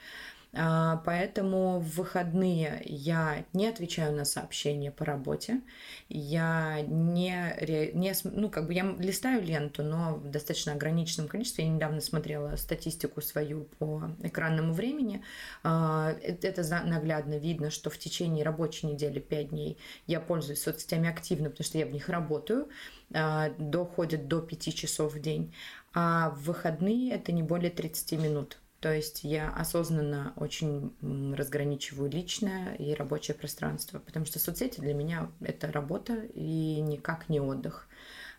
А, 0.58 1.02
поэтому 1.04 1.80
в 1.80 1.96
выходные 1.96 2.80
я 2.86 3.44
не 3.52 3.66
отвечаю 3.66 4.14
на 4.14 4.24
сообщения 4.24 4.90
по 4.90 5.04
работе. 5.04 5.60
Я 6.08 6.80
не, 6.80 7.92
не 7.92 8.14
ну, 8.24 8.48
как 8.48 8.66
бы 8.66 8.72
я 8.72 8.96
листаю 8.98 9.42
ленту, 9.42 9.82
но 9.82 10.14
в 10.14 10.30
достаточно 10.30 10.72
ограниченном 10.72 11.28
количестве. 11.28 11.64
Я 11.64 11.70
недавно 11.70 12.00
смотрела 12.00 12.56
статистику 12.56 13.20
свою 13.20 13.64
по 13.78 14.10
экранному 14.22 14.72
времени. 14.72 15.22
А, 15.62 16.14
это 16.22 16.62
наглядно 16.86 17.38
видно, 17.38 17.70
что 17.70 17.90
в 17.90 17.98
течение 17.98 18.44
рабочей 18.44 18.86
недели 18.86 19.20
5 19.20 19.50
дней 19.50 19.76
я 20.06 20.20
пользуюсь 20.20 20.62
соцсетями 20.62 21.08
активно, 21.08 21.50
потому 21.50 21.66
что 21.66 21.76
я 21.76 21.86
в 21.86 21.92
них 21.92 22.08
работаю. 22.08 22.68
А, 23.12 23.50
доходит 23.58 24.26
до 24.26 24.40
5 24.40 24.74
часов 24.74 25.14
в 25.14 25.20
день. 25.20 25.54
А 25.92 26.30
в 26.30 26.44
выходные 26.44 27.12
это 27.12 27.32
не 27.32 27.42
более 27.42 27.70
30 27.70 28.12
минут. 28.12 28.58
То 28.80 28.92
есть 28.92 29.24
я 29.24 29.50
осознанно 29.50 30.34
очень 30.36 30.92
разграничиваю 31.34 32.10
личное 32.10 32.74
и 32.74 32.94
рабочее 32.94 33.34
пространство, 33.34 33.98
потому 33.98 34.26
что 34.26 34.38
соцсети 34.38 34.80
для 34.80 34.92
меня 34.92 35.30
это 35.40 35.72
работа 35.72 36.14
и 36.34 36.80
никак 36.80 37.28
не 37.28 37.40
отдых. 37.40 37.88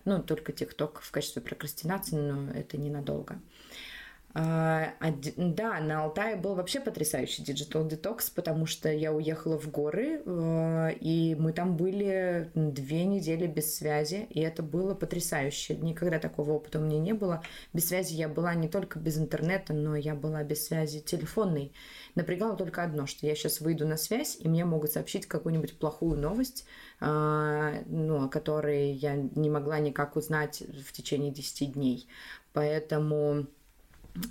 Ну, 0.06 0.22
только 0.22 0.54
ТикТок 0.54 1.02
в 1.02 1.12
качестве 1.12 1.42
прокрастинации, 1.42 2.16
но 2.16 2.52
это 2.52 2.78
ненадолго. 2.78 3.40
А, 4.40 4.94
да, 5.36 5.80
на 5.80 6.04
Алтае 6.04 6.36
был 6.36 6.54
вообще 6.54 6.80
потрясающий 6.80 7.42
digital 7.42 7.88
детокс, 7.88 8.30
потому 8.30 8.68
что 8.68 8.88
я 8.88 9.12
уехала 9.12 9.58
в 9.58 9.72
горы, 9.72 10.22
э, 10.24 10.94
и 11.00 11.36
мы 11.40 11.54
там 11.54 11.76
были 11.76 12.52
две 12.54 13.06
недели 13.06 13.48
без 13.48 13.76
связи, 13.76 14.28
и 14.30 14.40
это 14.42 14.62
было 14.62 14.94
потрясающе. 14.94 15.78
Никогда 15.78 16.20
такого 16.20 16.52
опыта 16.52 16.78
у 16.78 16.84
меня 16.84 17.00
не 17.00 17.14
было. 17.14 17.42
Без 17.74 17.88
связи 17.88 18.14
я 18.14 18.30
была 18.30 18.54
не 18.54 18.68
только 18.68 19.00
без 19.00 19.18
интернета, 19.18 19.74
но 19.74 19.96
я 19.96 20.14
была 20.14 20.44
без 20.44 20.68
связи 20.68 21.00
телефонной. 21.00 21.74
Напрягало 22.14 22.56
только 22.56 22.84
одно, 22.84 23.08
что 23.08 23.26
я 23.26 23.34
сейчас 23.34 23.60
выйду 23.60 23.88
на 23.88 23.98
связь, 23.98 24.38
и 24.40 24.48
мне 24.48 24.66
могут 24.66 24.92
сообщить 24.92 25.26
какую-нибудь 25.26 25.80
плохую 25.80 26.16
новость, 26.16 26.68
а, 27.00 27.74
ну, 27.88 28.26
о 28.26 28.30
которой 28.30 28.92
я 28.92 29.16
не 29.16 29.50
могла 29.50 29.80
никак 29.80 30.16
узнать 30.16 30.62
в 30.62 30.92
течение 30.92 31.32
10 31.32 31.74
дней. 31.74 32.08
Поэтому 32.54 33.48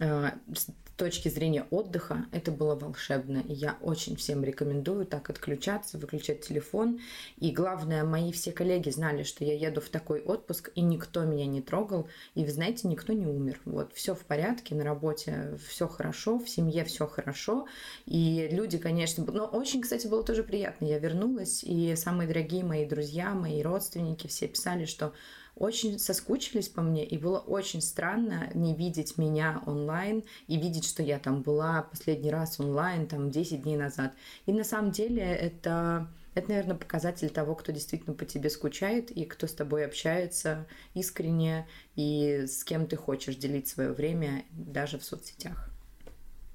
с 0.01 0.69
точки 0.97 1.29
зрения 1.29 1.67
отдыха 1.71 2.27
это 2.33 2.51
было 2.51 2.75
волшебно. 2.75 3.43
И 3.47 3.53
я 3.53 3.77
очень 3.83 4.17
всем 4.17 4.43
рекомендую 4.43 5.07
так 5.07 5.31
отключаться, 5.31 5.99
выключать 5.99 6.47
телефон. 6.47 7.01
И 7.39 7.51
главное, 7.51 8.05
мои 8.05 8.33
все 8.33 8.53
коллеги 8.53 8.91
знали, 8.91 9.23
что 9.23 9.45
я 9.45 9.55
еду 9.55 9.81
в 9.81 9.89
такой 9.89 10.23
отпуск, 10.23 10.71
и 10.75 10.81
никто 10.81 11.25
меня 11.25 11.47
не 11.47 11.61
трогал. 11.61 12.09
И 12.35 12.45
вы 12.45 12.51
знаете, 12.51 12.89
никто 12.89 13.13
не 13.13 13.27
умер. 13.27 13.61
Вот, 13.65 13.93
все 13.95 14.15
в 14.15 14.25
порядке, 14.25 14.75
на 14.75 14.85
работе 14.85 15.59
все 15.69 15.87
хорошо, 15.87 16.39
в 16.39 16.49
семье 16.49 16.85
все 16.85 17.07
хорошо. 17.07 17.67
И 18.07 18.49
люди, 18.51 18.79
конечно, 18.79 19.25
но 19.25 19.45
очень, 19.45 19.83
кстати, 19.83 20.07
было 20.07 20.25
тоже 20.25 20.43
приятно. 20.43 20.87
Я 20.87 20.99
вернулась, 20.99 21.63
и 21.63 21.95
самые 21.97 22.27
дорогие 22.27 22.65
мои 22.65 22.87
друзья, 22.87 23.35
мои 23.35 23.63
родственники 23.63 24.27
все 24.27 24.49
писали, 24.49 24.87
что 24.87 25.13
очень 25.57 25.99
соскучились 25.99 26.69
по 26.69 26.83
мне, 26.83 27.05
и 27.05 27.19
было 27.19 27.39
очень 27.39 27.81
странно 27.81 28.51
не 28.55 28.75
видеть 28.75 29.19
меня 29.19 29.63
онлайн 29.67 30.23
и 30.47 30.57
видеть, 30.57 30.85
что 30.85 31.03
я 31.03 31.19
там 31.19 31.43
была 31.43 31.83
последний 31.83 32.31
раз 32.31 32.61
онлайн 32.61 33.07
там 33.07 33.31
10 33.31 33.63
дней 33.63 33.77
назад. 33.77 34.13
И 34.45 34.53
на 34.53 34.65
самом 34.65 34.93
деле 34.93 35.23
это 35.23 36.09
это, 36.35 36.51
наверное, 36.51 36.77
показатель 36.77 37.31
того, 37.31 37.55
кто 37.55 37.73
действительно 37.73 38.15
по 38.15 38.27
тебе 38.27 38.51
скучает 38.51 39.11
и 39.11 39.25
кто 39.25 39.47
с 39.47 39.55
тобой 39.55 39.87
общается 39.87 40.67
искренне 40.93 41.67
и 41.95 42.45
с 42.47 42.63
кем 42.63 42.87
ты 42.87 42.97
хочешь 42.97 43.37
делить 43.37 43.69
свое 43.69 43.93
время 43.93 44.45
даже 44.51 44.99
в 44.99 45.05
соцсетях. 45.05 45.71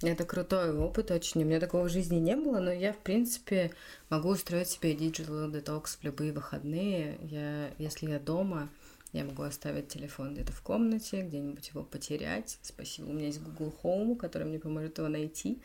Это 0.03 0.23
крутой 0.23 0.77
опыт 0.77 1.09
очень. 1.09 1.43
У 1.43 1.45
меня 1.45 1.59
такого 1.59 1.85
в 1.85 1.91
жизни 1.91 2.17
не 2.17 2.35
было, 2.35 2.59
но 2.59 2.71
я, 2.71 2.93
в 2.93 2.97
принципе, 2.97 3.71
могу 4.09 4.29
устроить 4.29 4.69
себе 4.69 4.93
digital 4.93 5.51
detox 5.51 5.97
в 5.99 6.03
любые 6.03 6.31
выходные. 6.31 7.17
Я, 7.21 7.71
если 7.79 8.11
я 8.11 8.19
дома, 8.19 8.69
я 9.13 9.25
могу 9.25 9.43
оставить 9.43 9.89
телефон 9.89 10.33
где-то 10.33 10.51
в 10.51 10.61
комнате, 10.61 11.23
где-нибудь 11.23 11.69
его 11.69 11.83
потерять. 11.83 12.57
Спасибо, 12.61 13.07
у 13.07 13.13
меня 13.13 13.27
есть 13.27 13.41
Google 13.41 13.73
Home, 13.83 14.15
который 14.15 14.47
мне 14.47 14.59
поможет 14.59 14.97
его 14.97 15.07
найти. 15.09 15.61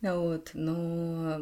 Вот, 0.00 0.50
но 0.52 1.40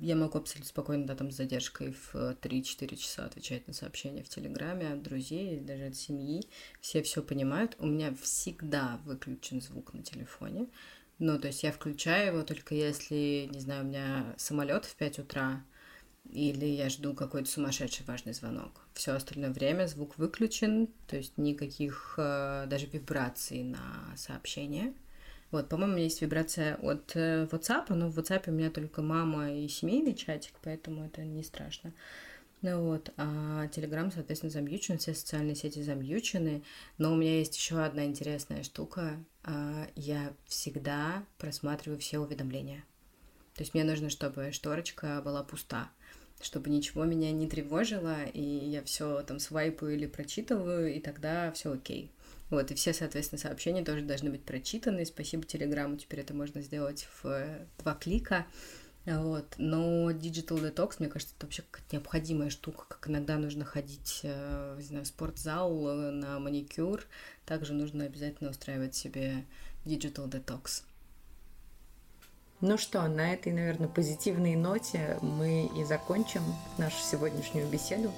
я 0.00 0.16
могу 0.16 0.38
абсолютно 0.38 0.68
спокойно, 0.68 1.06
да, 1.06 1.14
там 1.14 1.30
с 1.30 1.36
задержкой 1.36 1.92
в 1.92 2.14
3-4 2.14 2.96
часа 2.96 3.26
отвечать 3.26 3.66
на 3.66 3.74
сообщения 3.74 4.22
в 4.22 4.28
Телеграме 4.28 4.92
от 4.92 5.02
друзей, 5.02 5.60
даже 5.60 5.86
от 5.86 5.96
семьи. 5.96 6.48
Все 6.80 7.02
все 7.02 7.22
понимают. 7.22 7.76
У 7.78 7.86
меня 7.86 8.14
всегда 8.14 9.00
выключен 9.04 9.60
звук 9.60 9.92
на 9.92 10.02
телефоне. 10.02 10.68
Ну, 11.18 11.38
то 11.38 11.48
есть 11.48 11.62
я 11.62 11.72
включаю 11.72 12.34
его 12.34 12.42
только 12.42 12.74
если, 12.74 13.48
не 13.52 13.60
знаю, 13.60 13.84
у 13.84 13.86
меня 13.86 14.34
самолет 14.38 14.86
в 14.86 14.96
5 14.96 15.18
утра, 15.20 15.62
или 16.30 16.66
я 16.66 16.88
жду 16.88 17.14
какой-то 17.14 17.48
сумасшедший 17.48 18.04
важный 18.06 18.32
звонок. 18.32 18.80
Все 18.92 19.12
остальное 19.12 19.50
время 19.50 19.86
звук 19.86 20.18
выключен, 20.18 20.88
то 21.06 21.16
есть 21.16 21.38
никаких 21.38 22.14
э, 22.18 22.66
даже 22.66 22.86
вибраций 22.86 23.62
на 23.62 24.16
сообщение. 24.16 24.94
Вот, 25.50 25.68
по-моему, 25.68 25.98
есть 25.98 26.20
вибрация 26.20 26.76
от 26.76 27.14
э, 27.14 27.46
WhatsApp, 27.50 27.94
но 27.94 28.08
в 28.08 28.18
WhatsApp 28.18 28.48
у 28.48 28.52
меня 28.52 28.70
только 28.70 29.02
мама 29.02 29.52
и 29.52 29.68
семейный 29.68 30.14
чатик, 30.14 30.54
поэтому 30.62 31.04
это 31.04 31.22
не 31.22 31.44
страшно. 31.44 31.92
Ну 32.64 32.82
вот, 32.82 33.12
а 33.18 33.66
Telegram, 33.66 34.10
соответственно, 34.12 34.50
замьючен, 34.50 34.96
все 34.96 35.12
социальные 35.12 35.54
сети 35.54 35.82
замьючены, 35.82 36.62
но 36.96 37.12
у 37.12 37.14
меня 37.14 37.38
есть 37.38 37.54
еще 37.54 37.84
одна 37.84 38.06
интересная 38.06 38.62
штука. 38.62 39.22
А, 39.42 39.86
я 39.96 40.32
всегда 40.46 41.24
просматриваю 41.36 42.00
все 42.00 42.18
уведомления. 42.18 42.82
То 43.54 43.62
есть 43.62 43.74
мне 43.74 43.84
нужно, 43.84 44.08
чтобы 44.08 44.50
шторочка 44.50 45.20
была 45.22 45.42
пуста, 45.42 45.90
чтобы 46.40 46.70
ничего 46.70 47.04
меня 47.04 47.32
не 47.32 47.48
тревожило, 47.48 48.24
и 48.24 48.42
я 48.42 48.82
все 48.82 49.22
там 49.22 49.38
свайпаю 49.38 49.94
или 49.94 50.06
прочитываю, 50.06 50.94
и 50.94 51.00
тогда 51.00 51.52
все 51.52 51.72
окей. 51.72 52.10
Вот, 52.50 52.70
и 52.70 52.74
все, 52.74 52.92
соответственно, 52.92 53.40
сообщения 53.40 53.84
тоже 53.84 54.02
должны 54.02 54.30
быть 54.30 54.42
прочитаны. 54.42 55.04
Спасибо 55.06 55.44
Телеграму, 55.44 55.96
теперь 55.96 56.20
это 56.20 56.34
можно 56.34 56.60
сделать 56.60 57.08
в 57.22 57.46
два 57.78 57.94
клика. 57.94 58.46
Вот. 59.06 59.54
Но 59.58 60.10
Digital 60.10 60.60
Detox, 60.62 60.96
мне 60.98 61.08
кажется, 61.08 61.34
это 61.36 61.46
вообще 61.46 61.62
какая-то 61.62 61.96
необходимая 61.96 62.50
штука, 62.50 62.86
как 62.88 63.08
иногда 63.08 63.36
нужно 63.36 63.64
ходить, 63.64 64.20
э, 64.22 64.76
не 64.78 64.84
знаю, 64.84 65.04
в 65.04 65.08
спортзал, 65.08 65.88
э, 65.88 66.10
на 66.10 66.38
маникюр, 66.38 67.04
также 67.44 67.74
нужно 67.74 68.04
обязательно 68.04 68.50
устраивать 68.50 68.94
себе 68.94 69.44
Digital 69.84 70.30
Detox. 70.30 70.84
Ну 72.66 72.78
что, 72.78 73.06
на 73.08 73.34
этой, 73.34 73.52
наверное, 73.52 73.88
позитивной 73.88 74.56
ноте 74.56 75.18
мы 75.20 75.70
и 75.78 75.84
закончим 75.84 76.40
нашу 76.78 76.96
сегодняшнюю 76.96 77.68
беседу. 77.68 78.10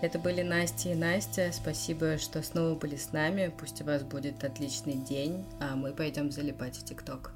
Это 0.00 0.18
были 0.18 0.40
Настя 0.40 0.88
и 0.88 0.94
Настя. 0.94 1.50
Спасибо, 1.52 2.16
что 2.16 2.42
снова 2.42 2.74
были 2.74 2.96
с 2.96 3.12
нами. 3.12 3.52
Пусть 3.54 3.82
у 3.82 3.84
вас 3.84 4.02
будет 4.02 4.44
отличный 4.44 4.94
день, 4.94 5.44
а 5.60 5.76
мы 5.76 5.92
пойдем 5.92 6.32
залипать 6.32 6.74
в 6.74 6.84
ТикТок. 6.86 7.34